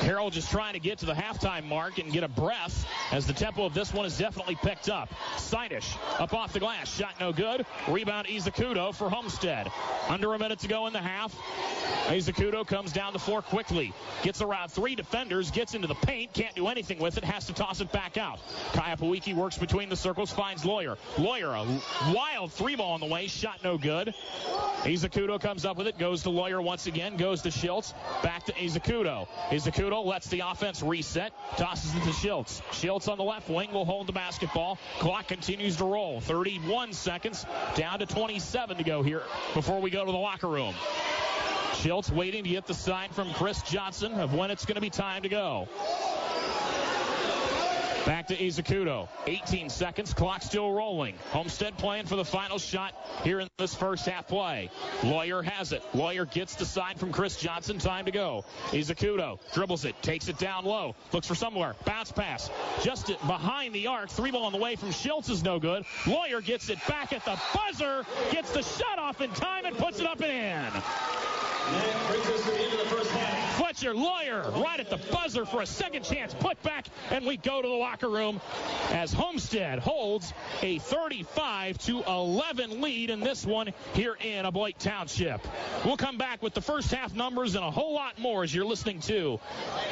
[0.00, 3.32] Carroll just trying to get to the halftime mark and get a breath as the
[3.32, 5.12] tempo of this one is definitely picked up.
[5.36, 6.94] Sinish up off the glass.
[6.94, 7.66] Shot no good.
[7.88, 9.68] Rebound Izakudo for Homestead.
[10.08, 11.34] Under a minute to go in the half.
[12.06, 13.92] Izakudo comes down the floor quickly.
[14.22, 15.50] Gets around three defenders.
[15.50, 16.32] Gets into the paint.
[16.32, 17.24] Can't do anything with it.
[17.24, 18.38] Has to toss it back out.
[18.72, 20.30] Kaya Pawiki works between the circles.
[20.30, 20.96] Finds Loyer.
[21.18, 23.26] Loyer, a wild three ball on the way.
[23.26, 24.14] Shot no good.
[24.82, 25.98] Izakudo comes up with it.
[25.98, 27.16] Goes to Loyer once again.
[27.16, 27.92] Goes to Schiltz.
[28.22, 29.26] Back to Izakudo.
[29.50, 31.32] Izakudo lets the offense reset.
[31.56, 32.60] Tosses it to Schiltz.
[32.70, 34.78] Schiltz on the left wing will hold the basketball.
[34.98, 36.20] Clock continues to roll.
[36.20, 39.22] 31 seconds down to 27 to go here
[39.54, 40.74] before we go to the locker room.
[41.72, 44.90] Schiltz waiting to get the sign from Chris Johnson of when it's going to be
[44.90, 45.68] time to go.
[48.08, 49.06] Back to Izakudo.
[49.26, 50.14] 18 seconds.
[50.14, 51.14] Clock still rolling.
[51.30, 54.70] Homestead playing for the final shot here in this first half play.
[55.02, 55.82] Loyer has it.
[55.92, 57.76] Loyer gets the sign from Chris Johnson.
[57.76, 58.46] Time to go.
[58.68, 59.94] Izakudo dribbles it.
[60.00, 60.96] Takes it down low.
[61.12, 61.76] Looks for somewhere.
[61.84, 62.48] Bounce pass.
[62.82, 64.08] Just behind the arc.
[64.08, 65.84] Three ball on the way from Schultz is no good.
[66.06, 68.06] Loyer gets it back at the buzzer.
[68.30, 70.82] Gets the shot off in time and puts it up and in.
[73.58, 77.60] Fletcher Loyer right at the buzzer for a second chance put back, and we go
[77.60, 78.40] to the locker locker room
[78.90, 80.32] as Homestead holds
[80.62, 85.40] a 35 to 11 lead in this one here in Aboite Township.
[85.84, 88.64] We'll come back with the first half numbers and a whole lot more as you're
[88.64, 89.40] listening to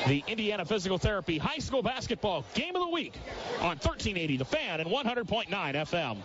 [0.06, 3.14] the Indiana Physical Therapy High School Basketball Game of the Week
[3.58, 6.18] on 1380 The Fan and 100.9 FM.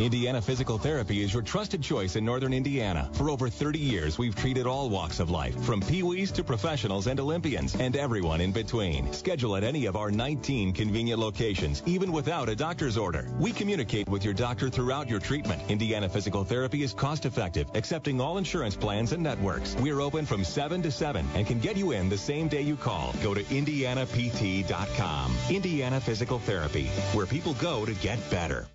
[0.00, 3.10] Indiana Physical Therapy is your trusted choice in Northern Indiana.
[3.14, 7.18] For over 30 years, we've treated all walks of life, from peewees to professionals and
[7.18, 9.12] Olympians, and everyone in between.
[9.12, 13.28] Schedule at any of our 19 convenient locations, even without a doctor's order.
[13.38, 15.60] We communicate with your doctor throughout your treatment.
[15.68, 19.74] Indiana Physical Therapy is cost effective, accepting all insurance plans and networks.
[19.74, 22.76] We're open from 7 to 7 and can get you in the same day you
[22.76, 23.12] call.
[23.22, 25.36] Go to indianapt.com.
[25.50, 28.68] Indiana Physical Therapy, where people go to get better.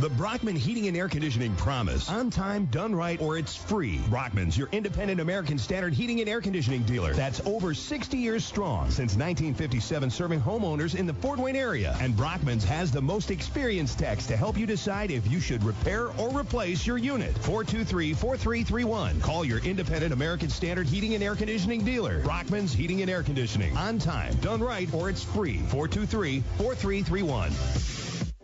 [0.00, 2.10] The Brockman Heating and Air Conditioning promise.
[2.10, 3.98] On time, done right, or it's free.
[4.10, 7.14] Brockman's your independent American standard heating and air conditioning dealer.
[7.14, 8.90] That's over 60 years strong.
[8.90, 11.96] Since 1957, serving homeowners in the Fort Wayne area.
[11.98, 16.08] And Brockman's has the most experienced techs to help you decide if you should repair
[16.18, 17.34] or replace your unit.
[17.36, 19.22] 423-4331.
[19.22, 22.20] Call your independent American standard heating and air conditioning dealer.
[22.20, 23.74] Brockman's Heating and Air Conditioning.
[23.78, 25.60] On time, done right, or it's free.
[25.70, 27.95] 423-4331.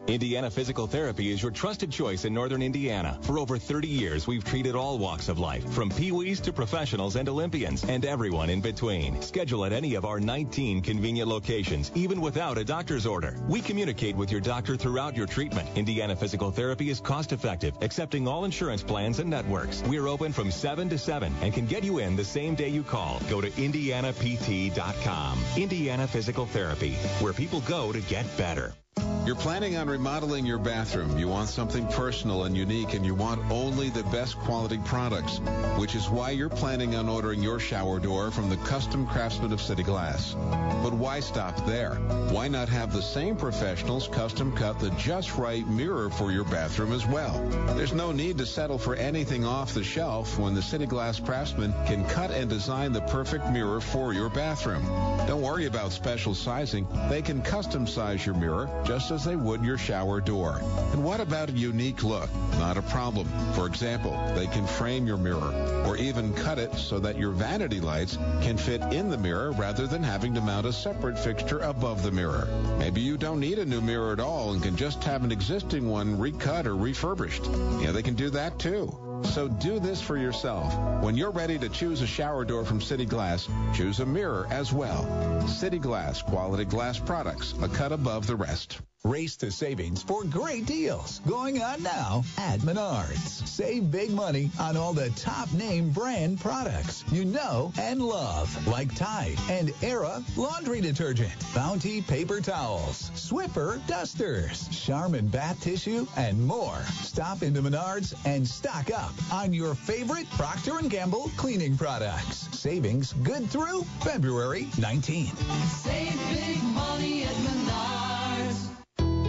[0.09, 3.17] Indiana Physical Therapy is your trusted choice in Northern Indiana.
[3.23, 7.29] For over 30 years, we've treated all walks of life, from peewees to professionals and
[7.29, 9.23] Olympians, and everyone in between.
[9.23, 13.37] Schedule at any of our 19 convenient locations, even without a doctor's order.
[13.47, 15.69] We communicate with your doctor throughout your treatment.
[15.77, 19.85] Indiana Physical Therapy is cost effective, accepting all insurance plans and networks.
[19.87, 22.83] We're open from 7 to 7 and can get you in the same day you
[22.83, 23.21] call.
[23.31, 25.39] Go to indianapt.com.
[25.57, 28.75] Indiana Physical Therapy, where people go to get better.
[29.24, 31.16] You're planning on remodeling your bathroom.
[31.16, 35.38] You want something personal and unique, and you want only the best quality products,
[35.78, 39.62] which is why you're planning on ordering your shower door from the custom craftsmen of
[39.62, 40.34] City Glass.
[40.82, 41.95] But why stop there?
[42.30, 46.93] Why not have the same professionals custom cut the just right mirror for your bathroom
[46.93, 47.38] as well?
[47.76, 51.72] There's no need to settle for anything off the shelf when the City Glass craftsman
[51.86, 54.84] can cut and design the perfect mirror for your bathroom.
[55.28, 56.88] Don't worry about special sizing.
[57.09, 60.61] They can custom size your mirror just as they would your shower door.
[60.93, 62.28] And what about a unique look?
[62.59, 63.28] Not a problem.
[63.55, 65.53] For example, they can frame your mirror
[65.87, 69.87] or even cut it so that your vanity lights can fit in the mirror rather
[69.87, 72.49] than having to mount a separate fixture above the mirror.
[72.78, 75.89] Maybe you don't need a new mirror at all and can just have an existing
[75.89, 77.45] one recut or refurbished.
[77.80, 78.97] Yeah, they can do that too.
[79.25, 80.75] So do this for yourself.
[81.03, 84.73] When you're ready to choose a shower door from City Glass, choose a mirror as
[84.73, 85.47] well.
[85.49, 88.81] City Glass, quality glass products, a cut above the rest.
[89.05, 93.45] Race to savings for great deals going on now at Menards.
[93.49, 98.95] Save big money on all the top name brand products you know and love, like
[98.95, 106.79] Tide and Era laundry detergent, Bounty paper towels, Swiffer dusters, Charmin bath tissue, and more.
[107.01, 112.49] Stop into Menards and stock up on your favorite Procter & Gamble cleaning products.
[112.57, 115.37] Savings good through February 19th.
[115.67, 118.02] Save big money at Menards.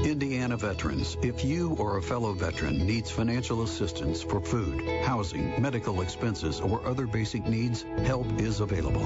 [0.04, 6.02] Indiana veterans, if you or a fellow veteran needs financial assistance for food, housing, medical
[6.02, 9.06] expenses, or other basic needs, help is available.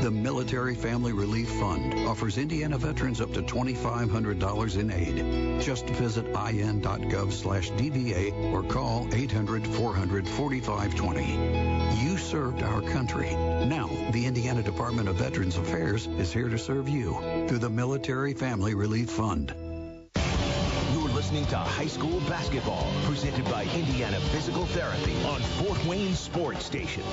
[0.00, 5.60] The Military Family Relief Fund offers Indiana veterans up to $2,500 in aid.
[5.60, 12.02] Just visit in.gov slash DVA or call 800-400-4520.
[12.02, 13.34] You served our country.
[13.66, 17.12] Now, the Indiana Department of Veterans Affairs is here to serve you
[17.46, 19.54] through the Military Family Relief Fund
[21.30, 27.04] listening to High School Basketball, presented by Indiana Physical Therapy on Fort Wayne Sports Station.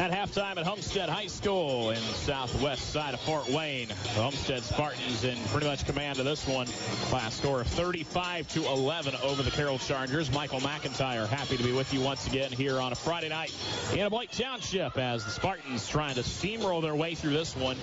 [0.00, 4.62] At halftime at Homestead High School in the southwest side of Fort Wayne, the Homestead
[4.62, 6.66] Spartans in pretty much command of this one.
[7.12, 10.32] by a score of 35 to 11 over the Carroll Chargers.
[10.32, 13.54] Michael McIntyre happy to be with you once again here on a Friday night
[13.92, 17.76] in Aboite Township as the Spartans trying to steamroll their way through this one.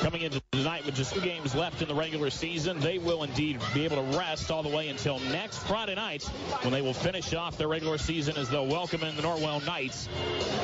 [0.00, 3.60] Coming into tonight with just two games left in the regular season, they will indeed
[3.72, 6.24] be able to rest all the way until next Friday night
[6.62, 10.08] when they will finish off their regular season as they'll welcome in the Norwell Knights.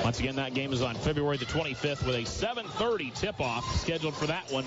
[0.02, 4.26] Once again, that game is on February the 25th with a 7.30 tip-off scheduled for
[4.26, 4.64] that one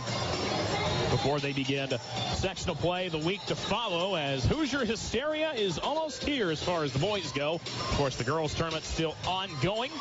[1.11, 1.89] before they begin
[2.33, 6.93] sectional play the week to follow as Hoosier Hysteria is almost here as far as
[6.93, 7.55] the boys go.
[7.55, 9.91] Of course, the girls tournament still ongoing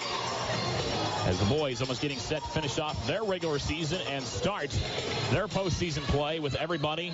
[1.26, 4.70] as the boys almost getting set to finish off their regular season and start
[5.30, 7.12] their postseason play with everybody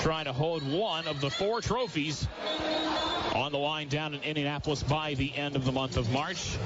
[0.00, 2.26] trying to hold one of the four trophies
[3.34, 6.56] on the line down in Indianapolis by the end of the month of March.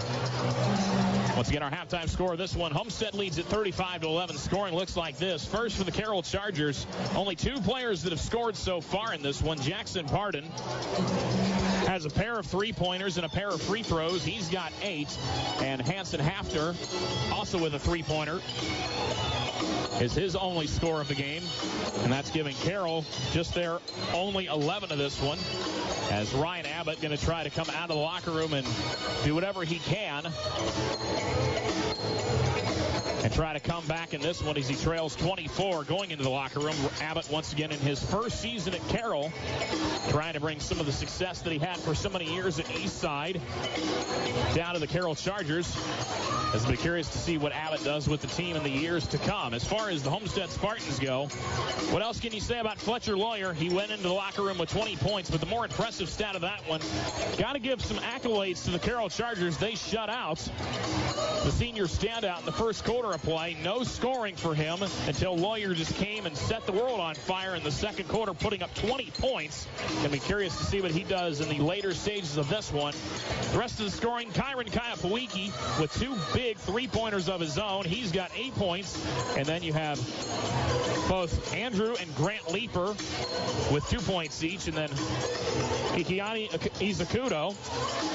[1.36, 4.36] Once again, our halftime score this one, Homestead leads at 35 to 11.
[4.38, 5.44] Scoring looks like this.
[5.44, 9.42] First for the Carroll Chargers, only two players that have scored so far in this
[9.42, 9.60] one.
[9.60, 10.44] Jackson Pardon
[11.86, 14.24] has a pair of three-pointers and a pair of free throws.
[14.24, 15.14] He's got eight.
[15.60, 16.74] And Hanson Hafner,
[17.32, 18.40] also with a three-pointer,
[20.00, 21.42] is his only score of the game.
[22.02, 23.80] And that's giving Carroll just their
[24.12, 25.38] only 11 of this one.
[26.10, 28.66] As Ryan Abbott going to try to come out of the locker room and
[29.24, 30.32] do whatever he can
[33.26, 36.30] and try to come back in this one as he trails 24 going into the
[36.30, 36.76] locker room.
[37.00, 39.32] Abbott once again in his first season at Carroll
[40.10, 42.66] trying to bring some of the success that he had for so many years at
[42.66, 43.40] Eastside
[44.54, 45.76] down to the Carroll Chargers.
[46.54, 49.04] As we'll be curious to see what Abbott does with the team in the years
[49.08, 49.54] to come.
[49.54, 51.26] As far as the Homestead Spartans go,
[51.90, 53.52] what else can you say about Fletcher Loyer?
[53.52, 56.42] He went into the locker room with 20 points, but the more impressive stat of
[56.42, 56.80] that one,
[57.36, 59.58] got to give some accolades to the Carroll Chargers.
[59.58, 60.38] They shut out
[61.44, 63.56] the senior standout in the first quarter of play.
[63.62, 67.62] No scoring for him until Loyer just came and set the world on fire in
[67.62, 69.66] the second quarter, putting up 20 points.
[69.96, 72.94] Gonna be curious to see what he does in the later stages of this one.
[73.52, 77.84] The rest of the scoring, Kyron Kayapawiki with two big three-pointers of his own.
[77.84, 79.02] He's got eight points.
[79.36, 79.98] And then you have
[81.08, 82.94] both Andrew and Grant Leaper
[83.72, 84.68] with two points each.
[84.68, 84.90] And then
[85.96, 87.54] Ifeanyi Izakudo,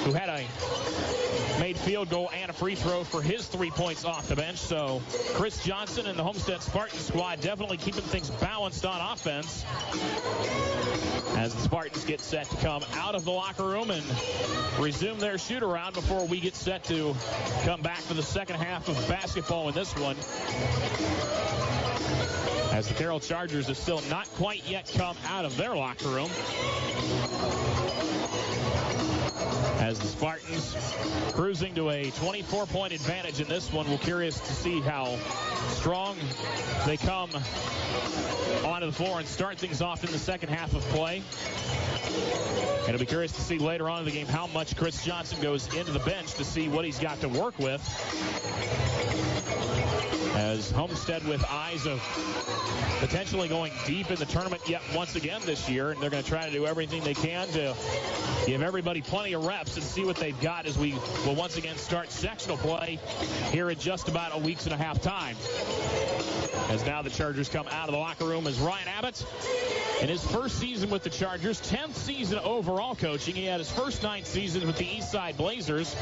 [0.04, 4.28] who had a made field goal and a free throw for his three points off
[4.28, 4.58] the bench.
[4.58, 4.91] So
[5.34, 9.64] Chris Johnson and the Homestead Spartan squad definitely keeping things balanced on offense
[11.36, 14.04] as the Spartans get set to come out of the locker room and
[14.78, 17.14] resume their shoot around before we get set to
[17.64, 20.16] come back for the second half of basketball in this one.
[22.76, 26.30] As the Carroll Chargers have still not quite yet come out of their locker room
[29.82, 30.76] as the Spartans
[31.32, 33.90] cruising to a 24-point advantage in this one.
[33.90, 35.16] We're curious to see how
[35.70, 36.16] strong
[36.86, 37.30] they come
[38.64, 41.20] onto the floor and start things off in the second half of play.
[42.82, 45.42] And it'll be curious to see later on in the game how much Chris Johnson
[45.42, 47.82] goes into the bench to see what he's got to work with.
[50.34, 52.00] As Homestead with eyes of
[53.00, 55.90] potentially going deep in the tournament yet once again this year.
[55.90, 57.74] And they're going to try to do everything they can to
[58.46, 60.94] give everybody plenty of reps and see what they've got as we
[61.26, 62.98] will once again start sectional play
[63.50, 65.36] here in just about a week's and a half time.
[66.70, 69.24] As now the Chargers come out of the locker room as Ryan Abbott
[70.00, 73.34] in his first season with the Chargers, 10th season overall coaching.
[73.34, 75.94] He had his first nine seasons with the Eastside Blazers.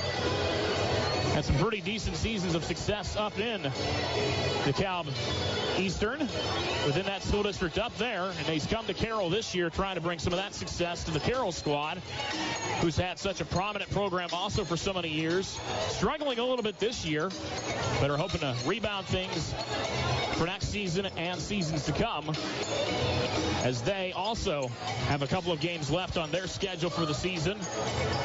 [1.33, 3.63] Had some pretty decent seasons of success up in
[4.65, 5.09] DeKalb
[5.79, 6.19] Eastern
[6.85, 8.25] within that school district up there.
[8.25, 11.13] And he's come to Carroll this year trying to bring some of that success to
[11.13, 11.99] the Carroll squad,
[12.81, 15.59] who's had such a prominent program also for so many years.
[15.89, 17.31] Struggling a little bit this year,
[18.01, 19.55] but are hoping to rebound things
[20.37, 22.33] for next season and seasons to come
[23.63, 24.69] as they also
[25.07, 27.59] have a couple of games left on their schedule for the season.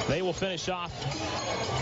[0.07, 0.91] They will finish off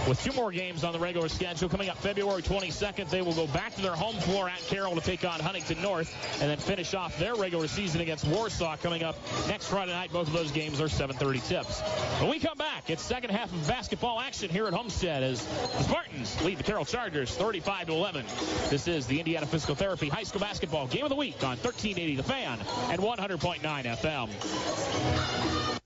[0.08, 1.70] with two more games on the regular schedule.
[1.70, 5.02] Coming up February 22nd, they will go back to their home floor at Carroll to
[5.02, 9.16] take on Huntington North and then finish off their regular season against Warsaw coming up
[9.48, 10.12] next Friday night.
[10.12, 11.82] Both of those games are 7.30 tips.
[12.20, 15.84] When we come back, it's second half of basketball action here at Homestead as the
[15.84, 18.26] Spartans lead the Carroll Chargers 35 to 11.
[18.70, 22.16] This is the Indiana Physical Therapy High School Basketball Game of the Week on 1380
[22.16, 22.60] The Fan
[22.90, 25.83] and 100.9 FM.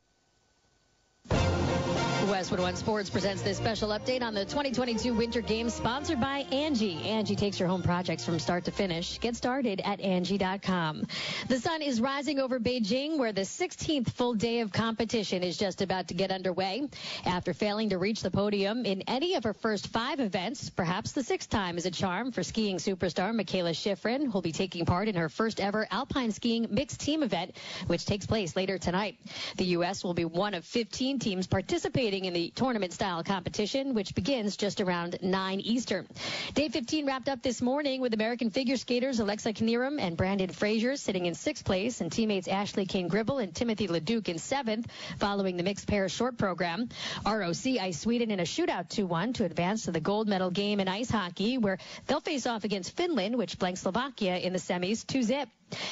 [2.30, 7.02] Westwood One Sports presents this special update on the 2022 Winter Games sponsored by Angi.
[7.06, 9.18] Angi takes your home projects from start to finish.
[9.22, 11.08] Get started at Angi.com.
[11.48, 15.82] The sun is rising over Beijing where the 16th full day of competition is just
[15.82, 16.90] about to get underway.
[17.26, 21.24] After failing to reach the podium in any of her first five events, perhaps the
[21.24, 25.16] sixth time is a charm for skiing superstar Mikaela Shiffrin, who'll be taking part in
[25.16, 27.56] her first ever alpine skiing mixed team event,
[27.88, 29.18] which takes place later tonight.
[29.56, 30.04] The U.S.
[30.04, 34.82] will be one of 15 teams participating in the tournament style competition, which begins just
[34.82, 36.08] around 9 Eastern.
[36.54, 40.96] Day 15 wrapped up this morning with American figure skaters Alexa Knierim and Brandon Frazier
[40.96, 44.88] sitting in sixth place and teammates Ashley Cain-Gribble and Timothy LeDuc in seventh
[45.20, 46.90] following the mixed pair short program.
[47.26, 50.88] ROC iced Sweden in a shootout 2-1 to advance to the gold medal game in
[50.88, 55.50] ice hockey where they'll face off against Finland, which blanked Slovakia in the semis 2-zip.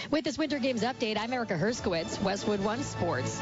[0.10, 3.42] With this Winter Games update, I'm Erica Herskowitz, Westwood One Sports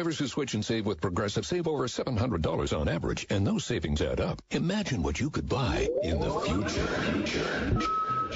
[0.01, 4.01] Drivers who switch and save with Progressive save over $700 on average, and those savings
[4.01, 4.41] add up.
[4.49, 7.79] Imagine what you could buy in the future.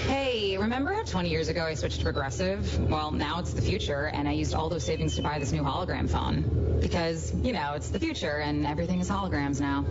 [0.01, 2.87] Hey, remember how 20 years ago I switched to Progressive?
[2.87, 5.63] Well, now it's the future, and I used all those savings to buy this new
[5.63, 6.77] hologram phone.
[6.81, 9.85] Because, you know, it's the future, and everything is holograms now.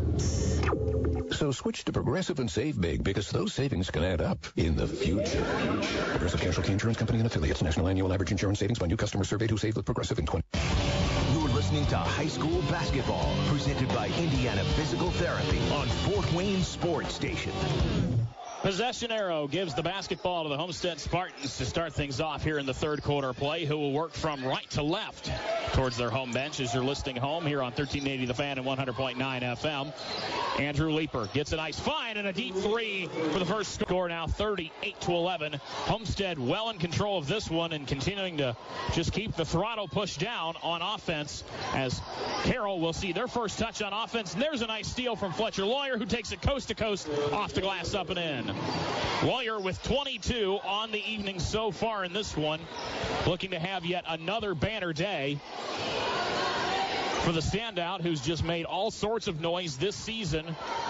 [1.33, 4.87] So switch to Progressive and save big because those savings can add up in the
[4.87, 5.45] future.
[6.11, 7.62] Progressive Casualty Insurance Company and affiliates.
[7.62, 10.45] National annual average insurance savings by new customers surveyed who saved with Progressive in 20.
[10.55, 11.04] You're
[11.75, 17.53] listening to High School Basketball, presented by Indiana Physical Therapy on Fort Wayne Sports Station.
[18.65, 22.65] Possession arrow gives the basketball to the Homestead Spartans to start things off here in
[22.65, 25.31] the third quarter play, who will work from right to left
[25.75, 29.17] towards their home bench as you're listening home here on 1380 The Fan and 100.9
[29.17, 29.93] FM.
[30.59, 34.27] Andrew Leeper gets a nice find and a deep three for the first score now
[34.27, 35.53] 38 to 11.
[35.53, 38.57] Homestead well in control of this one and continuing to
[38.95, 41.45] just keep the throttle pushed down on offense
[41.75, 42.01] as
[42.45, 44.33] Carroll will see their first touch on offense.
[44.33, 47.53] And there's a nice steal from Fletcher Loyer who takes it coast to coast off
[47.53, 48.54] the glass up and in.
[49.23, 52.61] Loyer with 22 on the evening so far in this one,
[53.27, 55.39] looking to have yet another banner day
[57.25, 60.45] for the standout who's just made all sorts of noise this season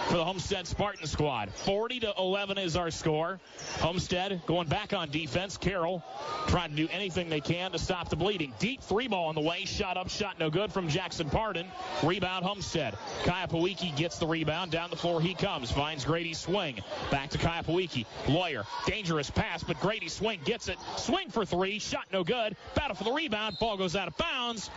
[0.09, 1.49] for the Homestead Spartan squad.
[1.55, 3.39] 40 to 11 is our score.
[3.79, 5.57] Homestead going back on defense.
[5.57, 6.03] Carroll
[6.49, 8.53] trying to do anything they can to stop the bleeding.
[8.59, 9.65] Deep three ball on the way.
[9.65, 11.69] Shot up, shot no good from Jackson Pardon.
[12.03, 12.99] Rebound Homestead.
[13.23, 14.73] Kaya Pawiki gets the rebound.
[14.73, 15.71] Down the floor he comes.
[15.71, 16.81] Finds Grady Swing.
[17.13, 18.07] Back to Kaya Pawiki.
[18.29, 18.65] Loyer.
[18.87, 20.79] Dangerous pass, but Grady Swing gets it.
[20.97, 21.79] Swing for three.
[21.79, 22.57] Shot no good.
[22.75, 23.57] Battle for the rebound.
[23.61, 24.69] Ball goes out of bounds.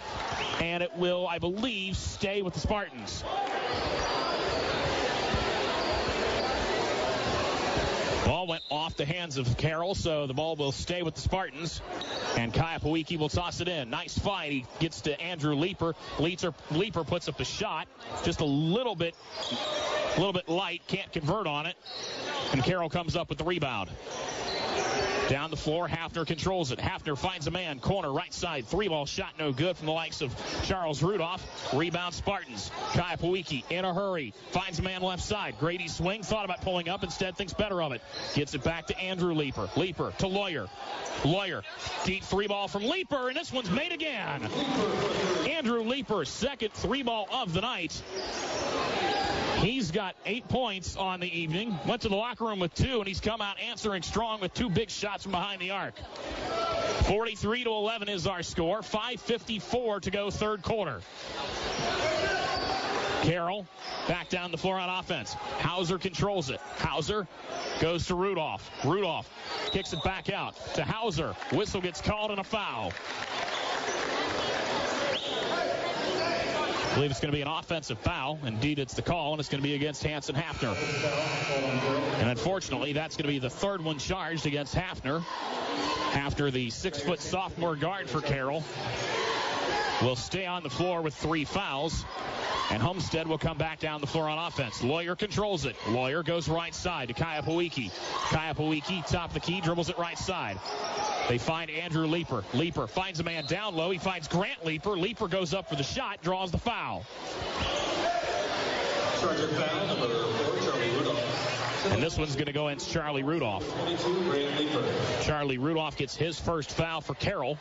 [0.62, 1.47] And it will, I believe,
[1.94, 3.24] stay with the Spartans.
[8.26, 11.82] Ball went off the hands of Carroll, so the ball will stay with the Spartans.
[12.36, 13.90] And Kaya Pawiki will toss it in.
[13.90, 14.52] Nice fight.
[14.52, 15.96] He gets to Andrew Leeper.
[16.20, 17.88] Leeper, Leeper puts up the shot.
[18.26, 19.16] Just a little bit,
[20.16, 20.82] a little bit light.
[20.88, 21.78] Can't convert on it.
[22.52, 23.90] And Carroll comes up with the rebound.
[25.30, 26.80] Down the floor, Hafner controls it.
[26.80, 30.22] Hafner finds a man, corner, right side, three ball shot, no good from the likes
[30.22, 31.74] of Charles Rudolph.
[31.74, 32.72] Rebound Spartans.
[32.94, 35.56] Kaya Pawiki in a hurry, finds a man left side.
[35.60, 38.02] Grady swing, thought about pulling up, instead thinks better of it.
[38.36, 39.70] Gets it back to Andrew Leeper.
[39.76, 40.68] Leeper to Loyer.
[41.26, 41.64] Loyer,
[42.06, 44.50] deep three ball from Leeper, and this one's made again.
[45.50, 48.02] Andrew Leeper, second three ball of the night.
[49.58, 51.78] He's got eight points on the evening.
[51.88, 54.70] Went to the locker room with two, and he's come out answering strong with two
[54.70, 55.96] big shots from behind the arc.
[57.06, 58.82] 43 to 11 is our score.
[58.82, 61.02] 5:54 to go, third quarter.
[63.24, 63.66] Carroll
[64.08, 65.34] back down the floor on offense.
[65.34, 66.62] Hauser controls it.
[66.78, 67.28] Hauser
[67.80, 68.70] goes to Rudolph.
[68.86, 69.28] Rudolph
[69.72, 71.36] kicks it back out to Hauser.
[71.52, 72.94] Whistle gets called and a foul.
[75.50, 78.40] I believe it's going to be an offensive foul.
[78.44, 80.76] Indeed, it's the call, and it's going to be against Hanson Hafner.
[82.20, 85.24] And unfortunately, that's going to be the third one charged against Hafner
[86.16, 88.64] after the six-foot sophomore guard for Carroll
[90.02, 92.04] will stay on the floor with three fouls.
[92.72, 94.84] And Homestead will come back down the floor on offense.
[94.84, 95.76] Loyer controls it.
[95.90, 97.92] Loyer goes right side to Kaya Pawiki.
[98.30, 100.60] Kaya Pawiki, top of the key, dribbles it right side.
[101.28, 102.44] They find Andrew Leeper.
[102.54, 103.92] Leeper finds a man down low.
[103.92, 104.92] He finds Grant Leeper.
[104.92, 107.06] Leeper goes up for the shot, draws the foul.
[111.92, 113.66] And this one's going to go against Charlie Rudolph.
[115.24, 117.58] Charlie Rudolph gets his first foul for Carroll.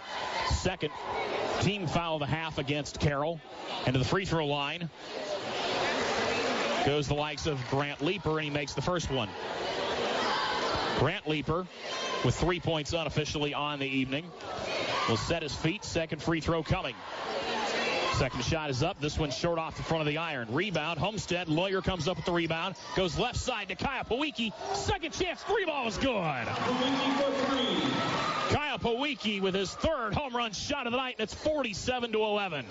[0.50, 0.92] Second
[1.60, 3.40] team foul of the half against Carroll.
[3.84, 4.88] And to the free throw line
[6.84, 9.28] goes the likes of Grant Leeper, and he makes the first one.
[10.98, 11.66] Grant Leeper
[12.27, 14.24] with three points unofficially on the evening.
[15.09, 15.85] Will set his feet.
[15.85, 16.97] Second free throw coming.
[18.14, 19.01] Second shot is up.
[19.01, 20.49] This one's short off the front of the iron.
[20.51, 20.99] Rebound.
[20.99, 21.49] Homestead.
[21.49, 22.74] Loyer comes up with the rebound.
[22.97, 24.53] Goes left side to Kaya Pawiki.
[24.74, 25.41] Second chance.
[25.43, 26.49] Three ball is good.
[28.49, 32.18] Kaya Pawiki with his third home run shot of the night, and it's 47 to
[32.18, 32.66] 11.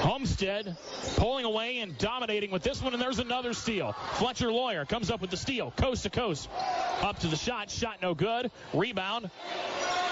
[0.00, 0.76] Homestead
[1.16, 3.92] pulling away and dominating with this one, and there's another steal.
[4.14, 6.48] Fletcher Loyer comes up with the steal, coast to coast.
[7.02, 8.50] Up to the shot, shot no good.
[8.72, 9.30] Rebound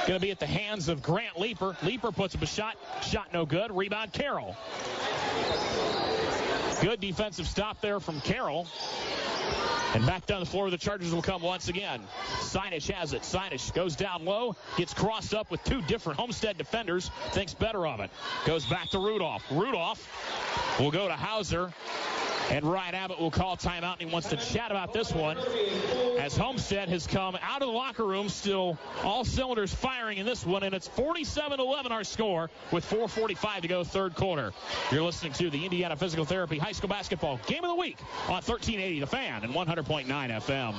[0.07, 1.77] Going to be at the hands of Grant Leeper.
[1.83, 2.77] Leeper puts up a shot.
[3.03, 3.77] Shot no good.
[3.77, 4.57] Rebound Carroll.
[6.81, 8.69] Good defensive stop there from Carroll.
[9.97, 12.03] And back down the floor, the Chargers will come once again.
[12.41, 13.23] Sinish has it.
[13.23, 18.01] Sinish goes down low, gets crossed up with two different Homestead defenders, thinks better of
[18.01, 18.11] it.
[18.45, 19.43] Goes back to Rudolph.
[19.51, 21.73] Rudolph will go to Hauser.
[22.51, 25.39] And Ryan Abbott will call timeout, and he wants to chat about this one
[26.19, 30.45] as Homestead has come out of the locker room, still all cylinders firing in this
[30.47, 34.53] one, and it's 47-11 our score with 4.45 to go third quarter.
[34.91, 38.35] You're listening to the Indiana Physical Therapy High School Basketball Game of the Week on
[38.35, 40.75] 1380 The Fan and 100.9 FM.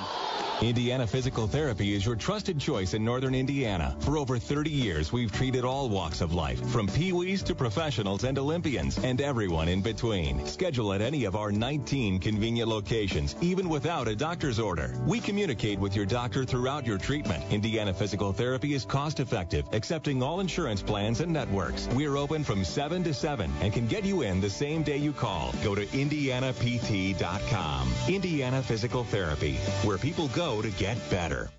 [0.60, 3.96] Indiana Physical Therapy is your trusted choice in northern Indiana.
[4.00, 8.36] For over 30 years, we've treated all walks of life, from peewees to professionals and
[8.38, 10.44] Olympians, and everyone in between.
[10.46, 15.00] Schedule at any of our 19 convenient locations, even without a doctor's order.
[15.06, 17.44] We communicate with your doctor throughout your treatment.
[17.50, 21.86] Indiana Physical Therapy is cost effective, accepting all insurance plans and networks.
[21.88, 25.12] We're open from 7 to 7 and can get you in the same day you
[25.12, 25.52] call.
[25.62, 27.92] Go to indianapt.com.
[28.08, 31.50] Indiana Physical Therapy, where people go to get better.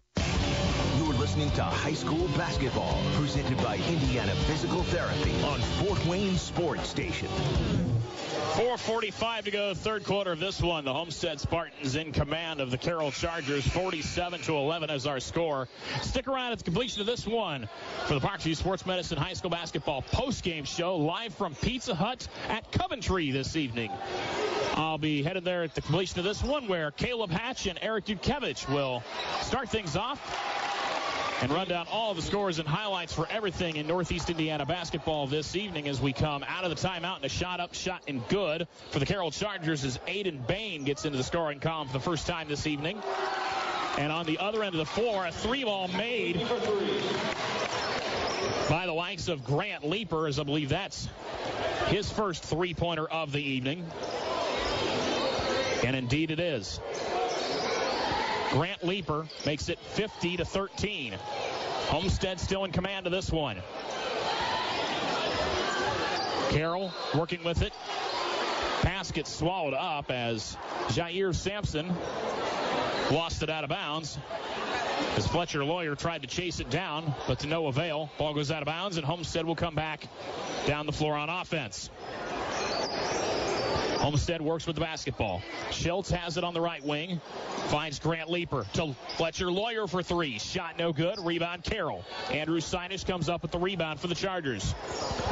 [0.98, 6.90] You're listening to High School Basketball, presented by Indiana Physical Therapy on Fort Wayne Sports
[6.90, 7.30] Station.
[8.60, 10.84] 4.45 to go, third quarter of this one.
[10.84, 15.70] The Homestead Spartans in command of the Carroll Chargers, 47 to 11 as our score.
[16.02, 17.70] Stick around at the completion of this one
[18.08, 22.70] for the Parkview Sports Medicine High School Basketball postgame show live from Pizza Hut at
[22.74, 23.92] Coventry this evening.
[24.74, 28.08] I'll be headed there at the completion of this one where Caleb Hatch and Eric
[28.08, 29.02] Dukevich will
[29.42, 30.20] start things off
[31.42, 35.56] and run down all the scores and highlights for everything in Northeast Indiana basketball this
[35.56, 38.68] evening as we come out of the timeout and a shot up, shot and good
[38.92, 42.28] for the Carroll Chargers as Aiden Bain gets into the scoring column for the first
[42.28, 43.02] time this evening.
[43.98, 46.40] And on the other end of the floor, a three ball made
[48.70, 51.08] by the likes of Grant Leeper, as I believe that's
[51.88, 53.86] his first three pointer of the evening.
[55.86, 56.80] And indeed it is.
[58.52, 61.14] Grant Leeper makes it 50 to 13.
[61.88, 63.58] Homestead still in command of this one.
[66.50, 67.74] Carroll working with it.
[68.82, 71.94] Pass gets swallowed up as Jair Sampson
[73.12, 74.18] lost it out of bounds.
[75.16, 78.10] As Fletcher Loyer tried to chase it down, but to no avail.
[78.18, 80.08] Ball goes out of bounds, and Homestead will come back
[80.66, 81.90] down the floor on offense.
[84.10, 85.40] Homestead works with the basketball.
[85.70, 87.22] Schultz has it on the right wing.
[87.68, 90.40] Finds Grant Leeper to Fletcher Loyer for three.
[90.40, 91.20] Shot no good.
[91.20, 92.04] Rebound Carroll.
[92.32, 94.74] Andrew Sinish comes up with the rebound for the Chargers.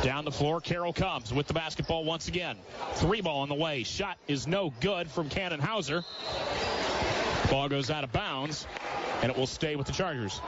[0.04, 2.56] Down the floor, Carroll comes with the basketball once again.
[2.94, 3.82] Three ball on the way.
[3.82, 6.04] Shot is no good from Cannon Hauser.
[7.50, 8.68] Ball goes out of bounds,
[9.24, 10.40] and it will stay with the Chargers.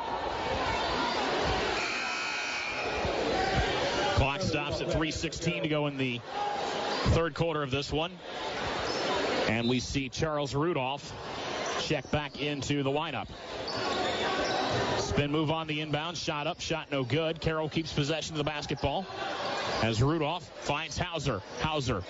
[4.19, 6.21] Clock stops at 3.16 to go in the
[7.07, 8.11] third quarter of this one.
[9.47, 11.13] And we see Charles Rudolph
[11.81, 13.27] check back into the lineup.
[14.99, 16.17] Spin move on the inbound.
[16.17, 17.41] Shot up, shot no good.
[17.41, 19.07] Carroll keeps possession of the basketball
[19.81, 21.41] as Rudolph finds Hauser.
[21.61, 22.03] Hauser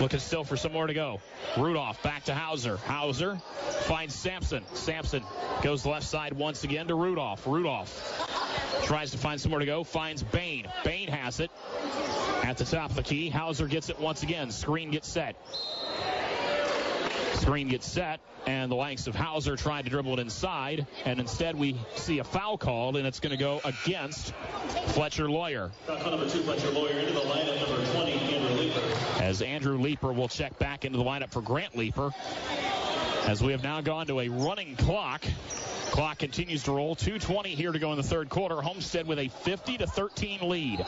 [0.00, 1.20] looking still for some more to go.
[1.56, 2.76] Rudolph back to Hauser.
[2.78, 3.36] Hauser
[3.82, 4.64] finds Sampson.
[4.74, 5.22] Sampson
[5.62, 7.46] goes left side once again to Rudolph.
[7.46, 9.84] Rudolph tries to find somewhere to go.
[9.84, 10.66] Finds Bain.
[10.84, 11.50] Bain has it
[12.46, 13.28] at the top of the key.
[13.28, 14.52] Hauser gets it once again.
[14.52, 15.34] Screen gets set.
[17.34, 21.56] Screen gets set, and the likes of Hauser tried to dribble it inside, and instead
[21.56, 24.32] we see a foul called, and it's going to go against
[24.86, 25.70] Fletcher Loyer.
[25.86, 28.80] Fletcher Loyer into the lineup, number 20, Andrew Leeper.
[29.20, 32.12] As Andrew Leeper will check back into the lineup for Grant Leeper.
[33.26, 35.24] As we have now gone to a running clock.
[35.90, 36.94] Clock continues to roll.
[36.94, 38.60] 2.20 here to go in the third quarter.
[38.60, 40.84] Homestead with a 50 to 13 lead.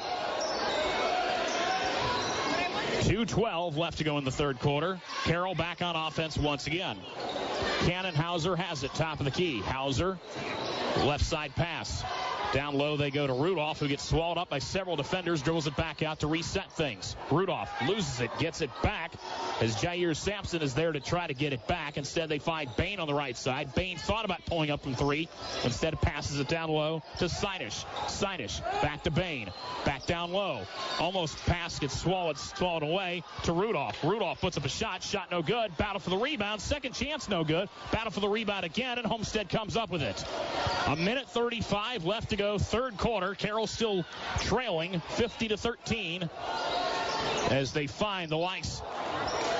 [3.09, 5.01] 2.12 left to go in the third quarter.
[5.25, 6.99] Carroll back on offense once again.
[7.87, 9.61] Cannon Hauser has it, top of the key.
[9.61, 10.19] Hauser,
[10.99, 12.05] left side pass.
[12.53, 15.77] Down low they go to Rudolph, who gets swallowed up by several defenders, dribbles it
[15.77, 17.15] back out to reset things.
[17.31, 19.13] Rudolph loses it, gets it back
[19.61, 21.99] as Jair Sampson is there to try to get it back.
[21.99, 23.75] Instead, they find Bain on the right side.
[23.75, 25.29] Bain thought about pulling up from three.
[25.65, 27.85] Instead, passes it down low to Sinish.
[28.07, 29.51] Sinish back to Bain.
[29.85, 30.63] Back down low.
[30.99, 34.03] Almost pass gets swallowed, swallowed away to Rudolph.
[34.03, 35.03] Rudolph puts up a shot.
[35.03, 35.77] Shot no good.
[35.77, 36.63] Battle for the rebound.
[36.63, 37.69] Second chance no good.
[37.93, 40.25] Battle for the rebound again, and Homestead comes up with it.
[40.87, 42.57] A minute 35 left to go.
[42.57, 43.35] Third quarter.
[43.35, 44.05] Carroll still
[44.41, 46.31] trailing 50 to 13
[47.51, 48.81] as they find the likes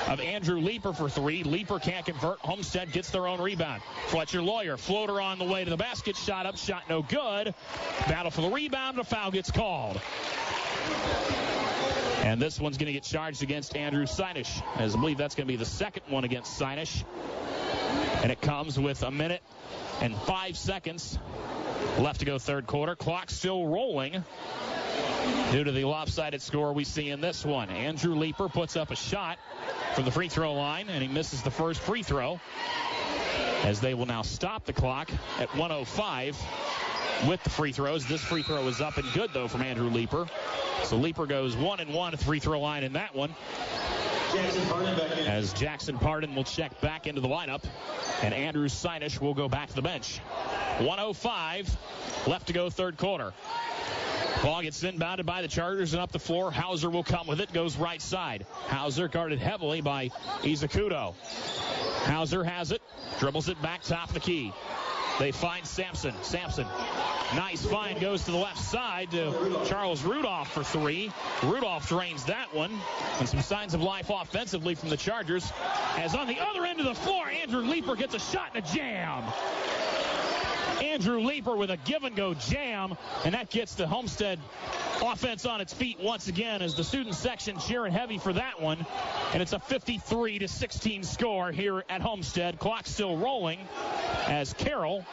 [0.07, 1.43] of Andrew Leeper for three.
[1.43, 2.39] Leeper can't convert.
[2.39, 3.81] Homestead gets their own rebound.
[4.07, 6.15] Fletcher Loyer, floater on the way to the basket.
[6.15, 7.53] Shot up, shot no good.
[8.07, 8.97] Battle for the rebound.
[8.97, 10.01] A foul gets called.
[12.23, 14.61] And this one's going to get charged against Andrew Sinish.
[14.77, 17.03] As I believe that's going to be the second one against Sinish.
[18.23, 19.41] And it comes with a minute
[20.01, 21.17] and five seconds
[21.97, 22.95] left to go third quarter.
[22.95, 24.23] Clock still rolling
[25.51, 27.69] due to the lopsided score we see in this one.
[27.69, 29.37] Andrew Leeper puts up a shot
[29.95, 32.39] from the free throw line, and he misses the first free throw
[33.63, 35.09] as they will now stop the clock
[35.39, 36.37] at 105
[37.27, 38.05] with the free throws.
[38.05, 40.27] This free throw is up and good, though, from Andrew Leeper.
[40.83, 43.35] So Leeper goes one and one at the free throw line in that one.
[44.31, 47.63] As Jackson Pardon will check back into the lineup,
[48.21, 50.19] and Andrew Sinish will go back to the bench.
[50.79, 51.77] 105
[52.27, 53.33] left to go third quarter.
[54.43, 56.51] Ball gets inbounded by the Chargers and up the floor.
[56.51, 58.45] Hauser will come with it, goes right side.
[58.67, 60.09] Hauser guarded heavily by
[60.43, 61.13] Izakudo.
[62.05, 62.81] Hauser has it,
[63.19, 64.53] dribbles it back top of the key.
[65.19, 66.13] They find Sampson.
[66.21, 66.65] Sampson,
[67.35, 71.11] nice find, goes to the left side to Charles Rudolph for three.
[71.43, 72.71] Rudolph drains that one.
[73.19, 75.51] And some signs of life offensively from the Chargers.
[75.97, 78.67] As on the other end of the floor, Andrew Leeper gets a shot and a
[78.73, 79.23] jam.
[80.81, 84.39] Andrew Leeper with a give and go jam, and that gets the Homestead
[85.01, 88.85] offense on its feet once again as the student section cheering heavy for that one.
[89.33, 92.59] And it's a 53 to 16 score here at Homestead.
[92.59, 93.59] Clock still rolling
[94.27, 95.05] as Carroll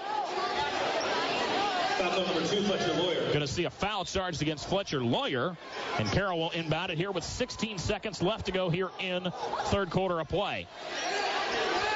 [1.98, 5.56] Going to see a foul charged against Fletcher Loyer,
[5.98, 9.32] And Carroll will inbound it here with 16 seconds left to go here in
[9.64, 10.66] third quarter of play.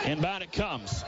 [0.06, 1.04] Inbound it comes.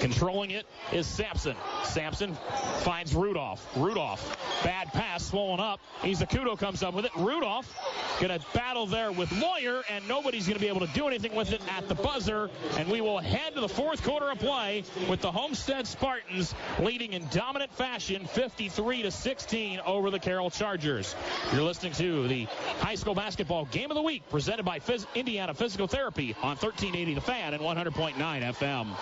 [0.00, 1.54] Controlling it is Sampson.
[1.84, 2.36] Sampson
[2.80, 3.66] finds Rudolph.
[3.76, 5.80] Rudolph, bad pass, swollen up.
[6.00, 7.12] Izakudo comes up with it.
[7.16, 7.72] Rudolph
[8.20, 11.34] going to battle there with Loyer, and nobody's going to be able to do anything
[11.34, 12.50] with it at the buzzer.
[12.78, 17.12] And we will head to the fourth quarter of play with the Homestead Spartans leading
[17.12, 21.14] in dominant fashion, 53 to 16 over the Carroll Chargers.
[21.52, 22.44] You're listening to the
[22.80, 27.14] high school basketball game of the week presented by Phys- Indiana Physical Therapy on 1380
[27.14, 28.96] The Fan and 100.9 FM.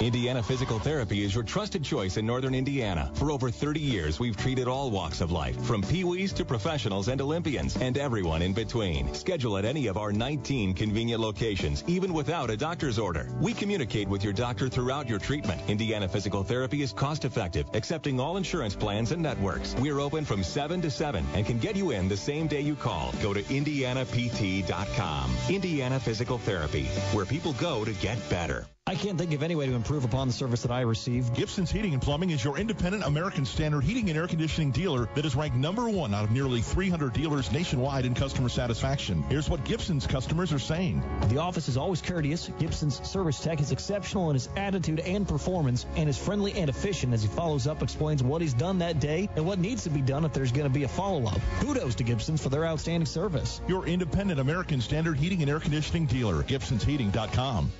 [0.00, 3.10] Indiana Physical Therapy is your trusted choice in Northern Indiana.
[3.14, 7.20] For over 30 years, we've treated all walks of life, from peewees to professionals and
[7.20, 9.12] Olympians, and everyone in between.
[9.14, 13.28] Schedule at any of our 19 convenient locations, even without a doctor's order.
[13.40, 15.60] We communicate with your doctor throughout your treatment.
[15.68, 19.74] Indiana Physical Therapy is cost effective, accepting all insurance plans and networks.
[19.76, 22.76] We're open from 7 to 7 and can get you in the same day you
[22.76, 23.12] call.
[23.22, 25.30] Go to indianapt.com.
[25.48, 28.66] Indiana Physical Therapy, where people go to get better.
[28.88, 31.34] I can't think of any way to improve upon the service that I receive.
[31.34, 35.24] Gibson's Heating and Plumbing is your independent American Standard heating and air conditioning dealer that
[35.24, 39.24] is ranked number one out of nearly 300 dealers nationwide in customer satisfaction.
[39.24, 41.02] Here's what Gibson's customers are saying.
[41.30, 42.48] The office is always courteous.
[42.60, 47.12] Gibson's service tech is exceptional in his attitude and performance and is friendly and efficient
[47.12, 50.00] as he follows up, explains what he's done that day and what needs to be
[50.00, 51.40] done if there's going to be a follow-up.
[51.58, 53.60] Kudos to Gibson's for their outstanding service.
[53.66, 57.72] Your independent American Standard heating and air conditioning dealer, Gibson'sHeating.com.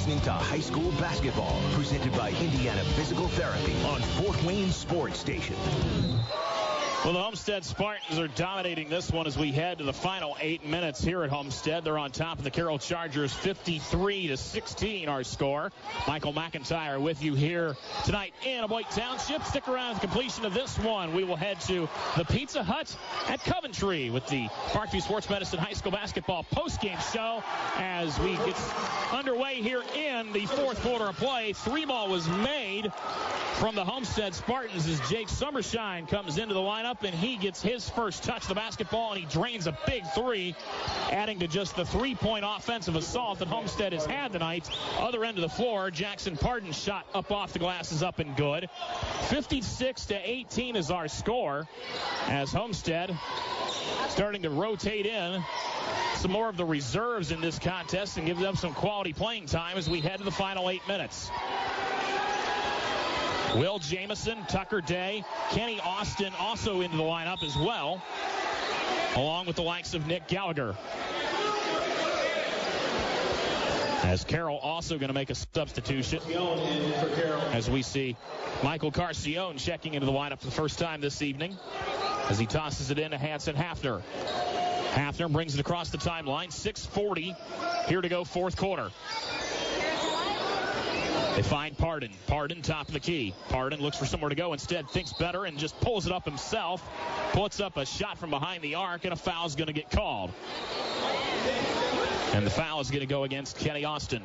[0.00, 5.56] Listening to high school basketball presented by Indiana Physical Therapy on Fort Wayne Sports Station.
[7.02, 10.66] Well, the Homestead Spartans are dominating this one as we head to the final eight
[10.66, 11.82] minutes here at Homestead.
[11.82, 15.08] They're on top of the Carroll Chargers, 53 to 16.
[15.08, 15.72] Our score.
[16.06, 17.74] Michael McIntyre with you here
[18.04, 19.42] tonight in Aboite Township.
[19.44, 21.14] Stick around the completion of this one.
[21.14, 21.88] We will head to
[22.18, 22.94] the Pizza Hut
[23.28, 27.42] at Coventry with the Parkview Sports Medicine High School basketball postgame show
[27.78, 28.60] as we get
[29.10, 31.54] underway here in the fourth quarter of play.
[31.54, 32.92] Three ball was made
[33.54, 37.88] from the Homestead Spartans as Jake Summershine comes into the lineup and he gets his
[37.88, 40.54] first touch the basketball and he drains a big three,
[41.10, 44.68] adding to just the three-point offensive assault that Homestead has had tonight.
[44.98, 48.36] Other end of the floor, Jackson Pardon shot up off the glass is up and
[48.36, 48.68] good.
[49.28, 51.68] 56 to 18 is our score
[52.26, 53.16] as Homestead
[54.08, 55.42] starting to rotate in
[56.16, 59.78] some more of the reserves in this contest and give them some quality playing time
[59.78, 61.30] as we head to the final eight minutes.
[63.56, 68.00] Will Jamison, Tucker Day, Kenny Austin also into the lineup as well,
[69.16, 70.76] along with the likes of Nick Gallagher.
[74.02, 76.20] As Carroll also going to make a substitution
[77.52, 78.16] as we see
[78.62, 81.58] Michael Carcione checking into the lineup for the first time this evening
[82.28, 84.02] as he tosses it in to Hanson Hafner.
[84.92, 86.48] Hafner brings it across the timeline.
[86.48, 87.36] 6.40
[87.88, 88.90] here to go, fourth quarter.
[91.36, 92.10] They find Pardon.
[92.26, 93.34] Pardon, top of the key.
[93.48, 94.52] Pardon looks for somewhere to go.
[94.52, 96.86] Instead, thinks better and just pulls it up himself.
[97.32, 99.90] Puts up a shot from behind the arc, and a foul is going to get
[99.90, 100.32] called.
[102.32, 104.22] And the foul is going to go against Kenny Austin.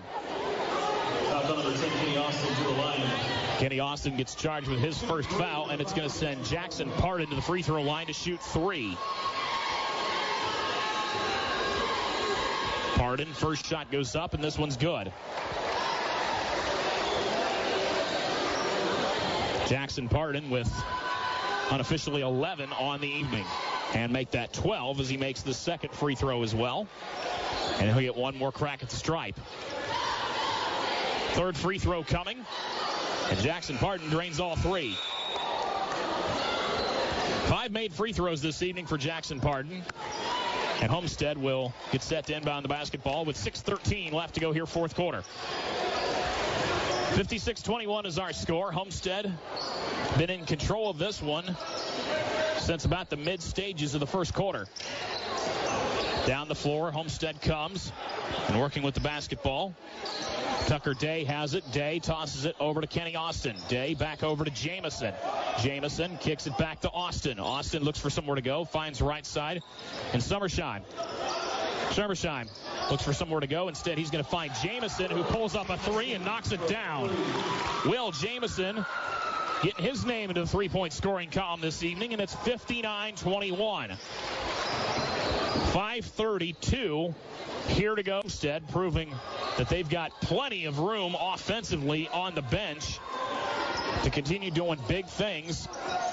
[3.59, 7.29] Kenny Austin gets charged with his first foul, and it's going to send Jackson Pardon
[7.29, 8.97] to the free throw line to shoot three.
[12.95, 15.11] Pardon, first shot goes up, and this one's good.
[19.67, 20.71] Jackson Pardon with
[21.71, 23.45] unofficially 11 on the evening.
[23.93, 26.87] And make that 12 as he makes the second free throw as well.
[27.79, 29.39] And he'll get one more crack at the stripe.
[31.33, 32.37] Third free throw coming.
[33.29, 34.95] And Jackson Pardon drains all three.
[37.47, 39.83] Five made free throws this evening for Jackson Pardon.
[40.81, 44.65] And Homestead will get set to inbound the basketball with 6.13 left to go here,
[44.65, 45.23] fourth quarter.
[47.15, 48.73] 56-21 is our score.
[48.73, 49.31] Homestead
[50.17, 51.55] been in control of this one
[52.57, 54.67] since about the mid stages of the first quarter.
[56.25, 57.93] Down the floor, Homestead comes
[58.49, 59.73] and working with the basketball.
[60.67, 61.63] Tucker Day has it.
[61.71, 63.55] Day tosses it over to Kenny Austin.
[63.69, 65.13] Day back over to Jamison.
[65.61, 67.39] Jamison kicks it back to Austin.
[67.39, 69.63] Austin looks for somewhere to go, finds right side,
[70.11, 70.81] and Summershine.
[71.91, 72.49] Summersheim
[72.89, 73.67] looks for somewhere to go.
[73.67, 77.09] Instead, he's going to find Jamison, who pulls up a three and knocks it down.
[77.85, 78.85] Will Jamison
[79.61, 83.97] getting his name into the three-point scoring column this evening, and it's 59-21.
[85.71, 87.13] 532
[87.67, 88.21] here to go.
[88.23, 89.13] Instead, proving
[89.57, 92.99] that they've got plenty of room offensively on the bench
[94.03, 95.67] to continue doing big things.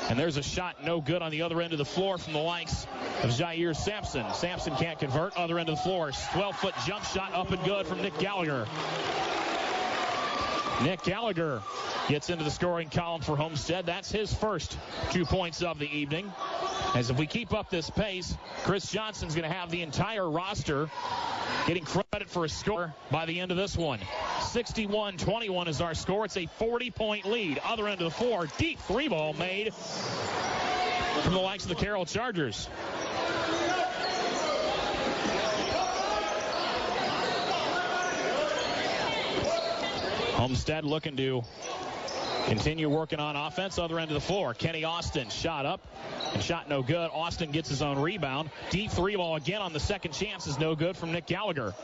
[0.09, 2.39] And there's a shot no good on the other end of the floor from the
[2.39, 2.87] likes
[3.23, 4.27] of Jair Sampson.
[4.35, 5.37] Sampson can't convert.
[5.37, 6.11] Other end of the floor.
[6.11, 8.67] 12-foot jump shot up and good from Nick Gallagher.
[10.83, 11.63] Nick Gallagher
[12.09, 13.87] gets into the scoring column for Homestead.
[13.87, 14.77] That's his first
[15.11, 16.33] two points of the evening.
[16.95, 20.91] As if we keep up this pace, Chris Johnson's going to have the entire roster
[21.67, 23.99] getting credit for a score by the end of this one.
[24.41, 26.27] 61-21 is our score.
[26.27, 27.59] It's a 40-point lead.
[27.65, 29.73] Other end of the floor, deep three ball made
[31.23, 32.69] from the likes of the Carroll Chargers.
[40.35, 41.43] Homestead looking to
[42.47, 43.79] continue working on offense.
[43.79, 45.87] Other end of the floor, Kenny Austin shot up
[46.33, 47.11] and shot no good.
[47.13, 48.51] Austin gets his own rebound.
[48.71, 51.75] Deep three ball again on the second chance is no good from Nick Gallagher.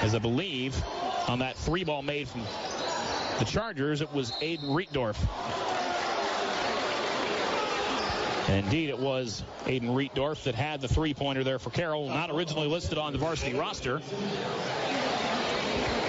[0.00, 0.80] As I believe
[1.26, 2.42] on that three ball made from
[3.38, 5.16] the Chargers, it was Aiden Rietdorf.
[8.48, 12.96] Indeed, it was Aiden Rietdorf that had the three-pointer there for Carroll, not originally listed
[12.96, 14.00] on the varsity roster.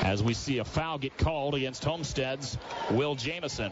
[0.09, 2.57] As we see a foul get called against Homestead's
[2.89, 3.71] Will Jamison.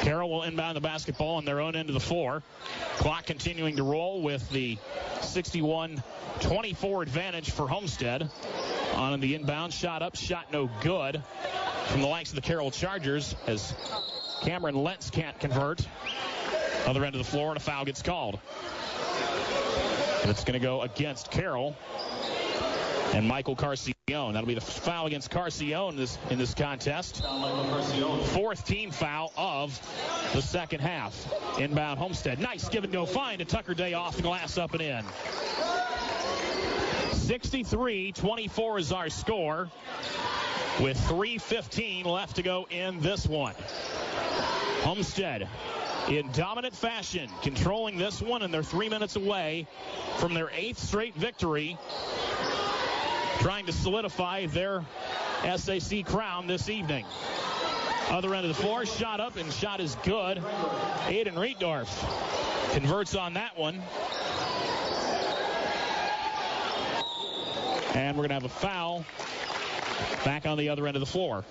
[0.00, 2.42] Carroll will inbound the basketball on their own end of the floor.
[2.96, 4.76] Clock continuing to roll with the
[5.20, 8.28] 61-24 advantage for Homestead.
[8.96, 11.22] On the inbound, shot up, shot no good
[11.86, 13.72] from the likes of the Carroll Chargers as
[14.42, 15.86] Cameron Lentz can't convert.
[16.86, 18.38] Other end of the floor, and a foul gets called.
[20.22, 21.76] And it's going to go against Carroll
[23.14, 23.94] and Michael Carcione.
[24.32, 27.22] That'll be the foul against Carcione in this, in this contest.
[28.32, 29.80] Fourth team foul of
[30.32, 31.32] the second half.
[31.58, 32.38] Inbound Homestead.
[32.38, 35.04] Nice give and go find to Tucker Day off the glass up and in.
[37.12, 39.70] 63-24 is our score
[40.80, 43.54] with 3.15 left to go in this one.
[44.82, 45.48] Homestead
[46.08, 49.66] in dominant fashion, controlling this one, and they're three minutes away
[50.18, 51.78] from their eighth straight victory,
[53.40, 54.84] trying to solidify their
[55.56, 57.04] SAC crown this evening.
[58.08, 60.38] Other end of the floor, shot up, and shot is good.
[61.06, 61.88] Aiden Rietdorf
[62.72, 63.80] converts on that one.
[67.94, 69.04] And we're going to have a foul
[70.24, 71.44] back on the other end of the floor.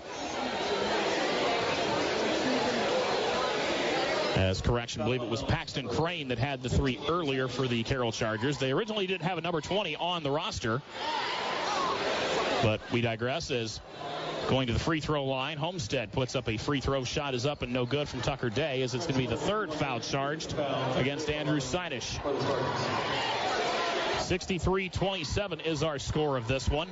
[4.39, 7.83] As correction, I believe it was Paxton Crane that had the three earlier for the
[7.83, 8.57] Carroll Chargers.
[8.57, 10.81] They originally didn't have a number 20 on the roster.
[12.63, 13.81] But we digress as
[14.47, 15.57] going to the free throw line.
[15.57, 17.03] Homestead puts up a free throw.
[17.03, 19.35] Shot is up and no good from Tucker Day as it's going to be the
[19.35, 20.55] third foul charged
[20.95, 22.17] against Andrew Sinish.
[24.19, 26.87] 63-27 is our score of this one.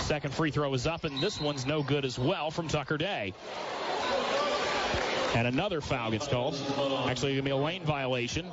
[0.00, 3.32] Second free throw is up, and this one's no good as well from Tucker Day.
[5.34, 6.54] And another foul gets called.
[7.08, 8.52] Actually, going to be a lane violation.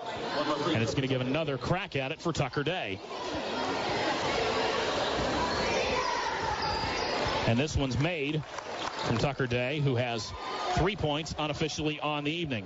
[0.68, 3.00] And it's going to give another crack at it for Tucker Day.
[7.48, 8.44] And this one's made
[9.06, 10.32] from Tucker Day, who has
[10.78, 12.66] three points unofficially on the evening.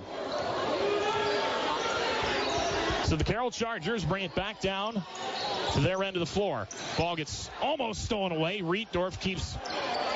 [3.06, 5.04] So the Carroll Chargers bring it back down
[5.74, 6.68] to their end of the floor.
[6.98, 8.62] Ball gets almost stolen away.
[8.62, 9.58] Rietdorf keeps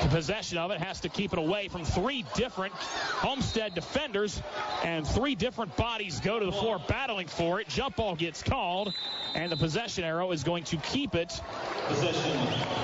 [0.08, 4.40] possession of it, has to keep it away from three different Homestead defenders,
[4.82, 7.68] and three different bodies go to the floor battling for it.
[7.68, 8.94] Jump ball gets called,
[9.34, 11.32] and the possession arrow is going to keep it.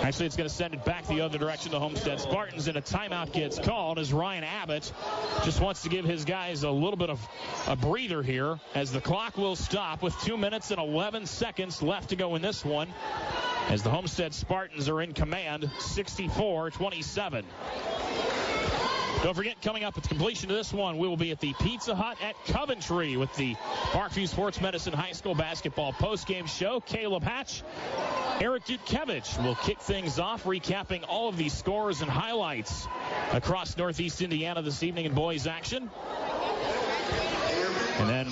[0.02, 1.72] Actually, it's going to send it back the other direction.
[1.72, 4.92] The Homestead Spartans, and a timeout gets called as Ryan Abbott
[5.44, 7.26] just wants to give his guys a little bit of
[7.66, 12.10] a breather here as the clock will stop with two minutes and 11 seconds left
[12.10, 12.88] to go in this one
[13.68, 17.44] as the Homestead Spartans are in command 64 27.
[19.22, 21.52] Don't forget, coming up at the completion of this one, we will be at the
[21.54, 23.54] Pizza Hut at Coventry with the
[23.90, 26.80] Parkview Sports Medicine High School basketball postgame show.
[26.80, 27.62] Caleb Hatch,
[28.40, 32.86] Eric Dudkevich will kick things off, recapping all of these scores and highlights
[33.32, 35.90] across Northeast Indiana this evening in boys action.
[37.98, 38.26] And then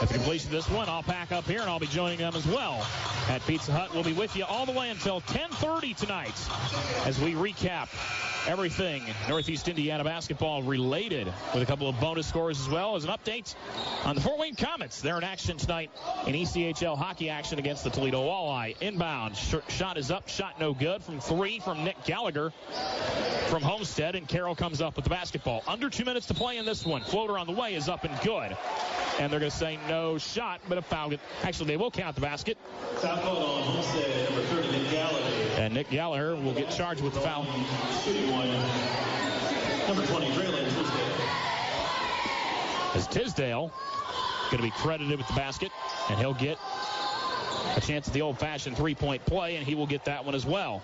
[0.00, 2.34] at the completion of this one, I'll pack up here and I'll be joining them
[2.36, 2.86] as well
[3.28, 3.92] at Pizza Hut.
[3.92, 6.34] We'll be with you all the way until 10:30 tonight
[7.04, 7.88] as we recap
[8.46, 13.10] everything Northeast Indiana basketball related with a couple of bonus scores as well as an
[13.10, 13.54] update
[14.04, 15.00] on the Fort Wayne Komets.
[15.00, 15.90] They're in action tonight
[16.26, 18.76] in ECHL hockey action against the Toledo Walleye.
[18.80, 22.52] Inbound Sh- shot is up, shot no good from three from Nick Gallagher
[23.48, 25.62] from Homestead, and Carroll comes up with the basketball.
[25.66, 27.02] Under two minutes to play in this one.
[27.02, 28.56] Floater on the way is up and good.
[29.18, 31.12] And they're going to say no shot, but a foul.
[31.42, 32.56] Actually, they will count the basket.
[32.96, 35.34] Foul called on Homestead, number 30, Nick Gallagher.
[35.56, 37.44] And Nick Gallagher will get charged with the foul.
[39.86, 41.14] Number 20, Drayland Tisdale.
[42.94, 43.72] As Tisdale
[44.50, 45.70] going to be credited with the basket,
[46.08, 46.58] and he'll get
[47.76, 50.82] a chance at the old-fashioned three-point play, and he will get that one as well.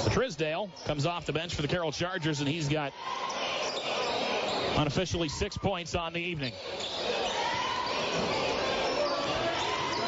[0.00, 2.92] So Trisdale comes off the bench for the Carroll Chargers, and he's got
[4.76, 6.52] unofficially six points on the evening.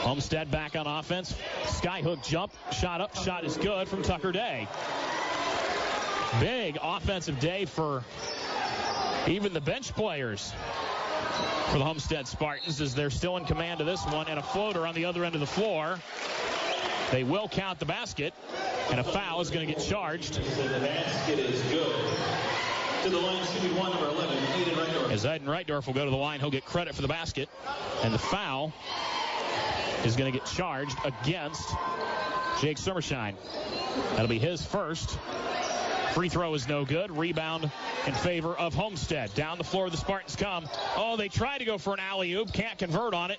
[0.02, 1.34] Homestead back on offense.
[1.64, 4.66] Skyhook jump, shot up, shot is good from Tucker Day.
[6.40, 8.04] Big offensive day for
[9.28, 10.52] even the bench players
[11.70, 14.86] for the Homestead Spartans as they're still in command of this one and a floater
[14.86, 15.98] on the other end of the floor.
[17.10, 18.32] They will count the basket
[18.90, 20.34] and a foul is going to get charged.
[20.34, 22.10] The basket is good.
[23.02, 23.40] To the line,
[23.76, 25.10] one, number 11, Aiden Reitdorf.
[25.10, 27.48] As Aiden Reitdorf will go to the line, he'll get credit for the basket.
[28.02, 28.74] And the foul
[30.04, 31.66] is going to get charged against
[32.60, 33.36] Jake Summershine.
[34.10, 35.18] That'll be his first.
[36.12, 37.10] Free throw is no good.
[37.10, 37.70] Rebound
[38.06, 39.32] in favor of Homestead.
[39.34, 40.68] Down the floor, the Spartans come.
[40.96, 43.38] Oh, they tried to go for an alley oop, can't convert on it.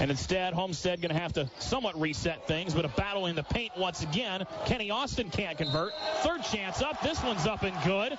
[0.00, 3.42] And instead, Homestead going to have to somewhat reset things, but a battle in the
[3.42, 4.46] paint once again.
[4.64, 5.92] Kenny Austin can't convert.
[6.22, 7.02] Third chance up.
[7.02, 8.18] This one's up and good.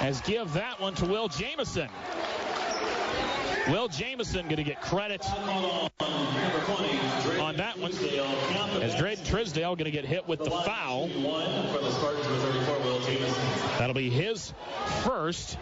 [0.00, 1.88] As give that one to Will Jamison.
[3.68, 5.24] Will Jamison going to get credit
[7.38, 7.90] on that one.
[8.80, 11.08] As Drayden Trisdale going to get hit with the foul.
[11.08, 13.42] One for the Spartans, number 34, Will Jamison.
[13.78, 14.54] That'll be his
[15.02, 15.58] first.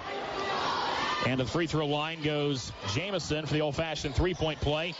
[1.27, 4.95] And the free throw line goes Jamison for the old-fashioned three-point play.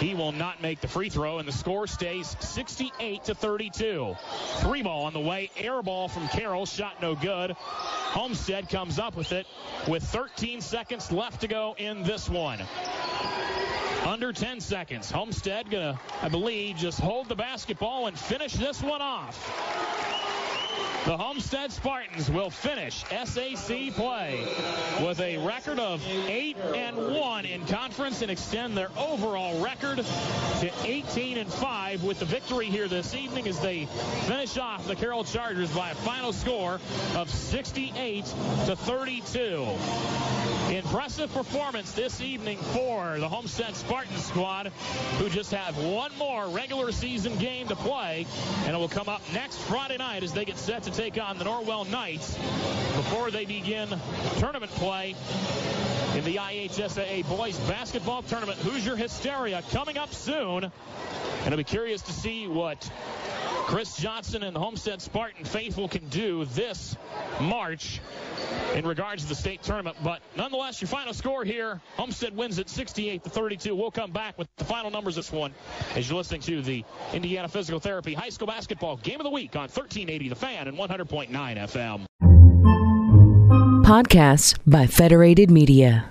[0.00, 4.16] He will not make the free throw, and the score stays 68 to 32.
[4.56, 5.48] Three ball on the way.
[5.56, 6.66] Air ball from Carroll.
[6.66, 7.52] Shot no good.
[7.52, 9.46] Homestead comes up with it
[9.86, 12.60] with 13 seconds left to go in this one.
[14.04, 15.08] Under 10 seconds.
[15.08, 19.36] Homestead to, I believe, just hold the basketball and finish this one off.
[21.06, 24.46] The Homestead Spartans will finish SAC play
[25.02, 30.04] with a record of 8 and 1 in conference and extend their overall record
[30.60, 33.86] to 18 and 5 with the victory here this evening as they
[34.26, 36.78] finish off the Carroll Chargers by a final score
[37.16, 38.26] of 68
[38.66, 39.66] to 32.
[40.70, 44.68] Impressive performance this evening for the Homestead Spartans squad
[45.18, 48.26] who just have one more regular season game to play
[48.66, 51.36] and it will come up next Friday night as they get set to take on
[51.36, 52.36] the Norwell Knights
[52.94, 53.88] before they begin
[54.38, 55.16] tournament play
[56.14, 58.56] in the IHSAA Boys Basketball Tournament.
[58.60, 60.62] Hoosier Hysteria coming up soon.
[60.62, 62.88] And I'll be curious to see what
[63.64, 66.96] Chris Johnson and the Homestead Spartan faithful can do this
[67.40, 68.00] March
[68.74, 69.96] in regards to the state tournament.
[70.02, 73.74] But nonetheless, your final score here, Homestead wins at 68 to 32.
[73.74, 75.54] We'll come back with the final numbers this one
[75.94, 79.54] as you're listening to the Indiana Physical Therapy High School Basketball Game of the Week
[79.56, 82.06] on 1380 The Fan and 100.9 FM.
[83.84, 86.08] Podcasts by Federated Media.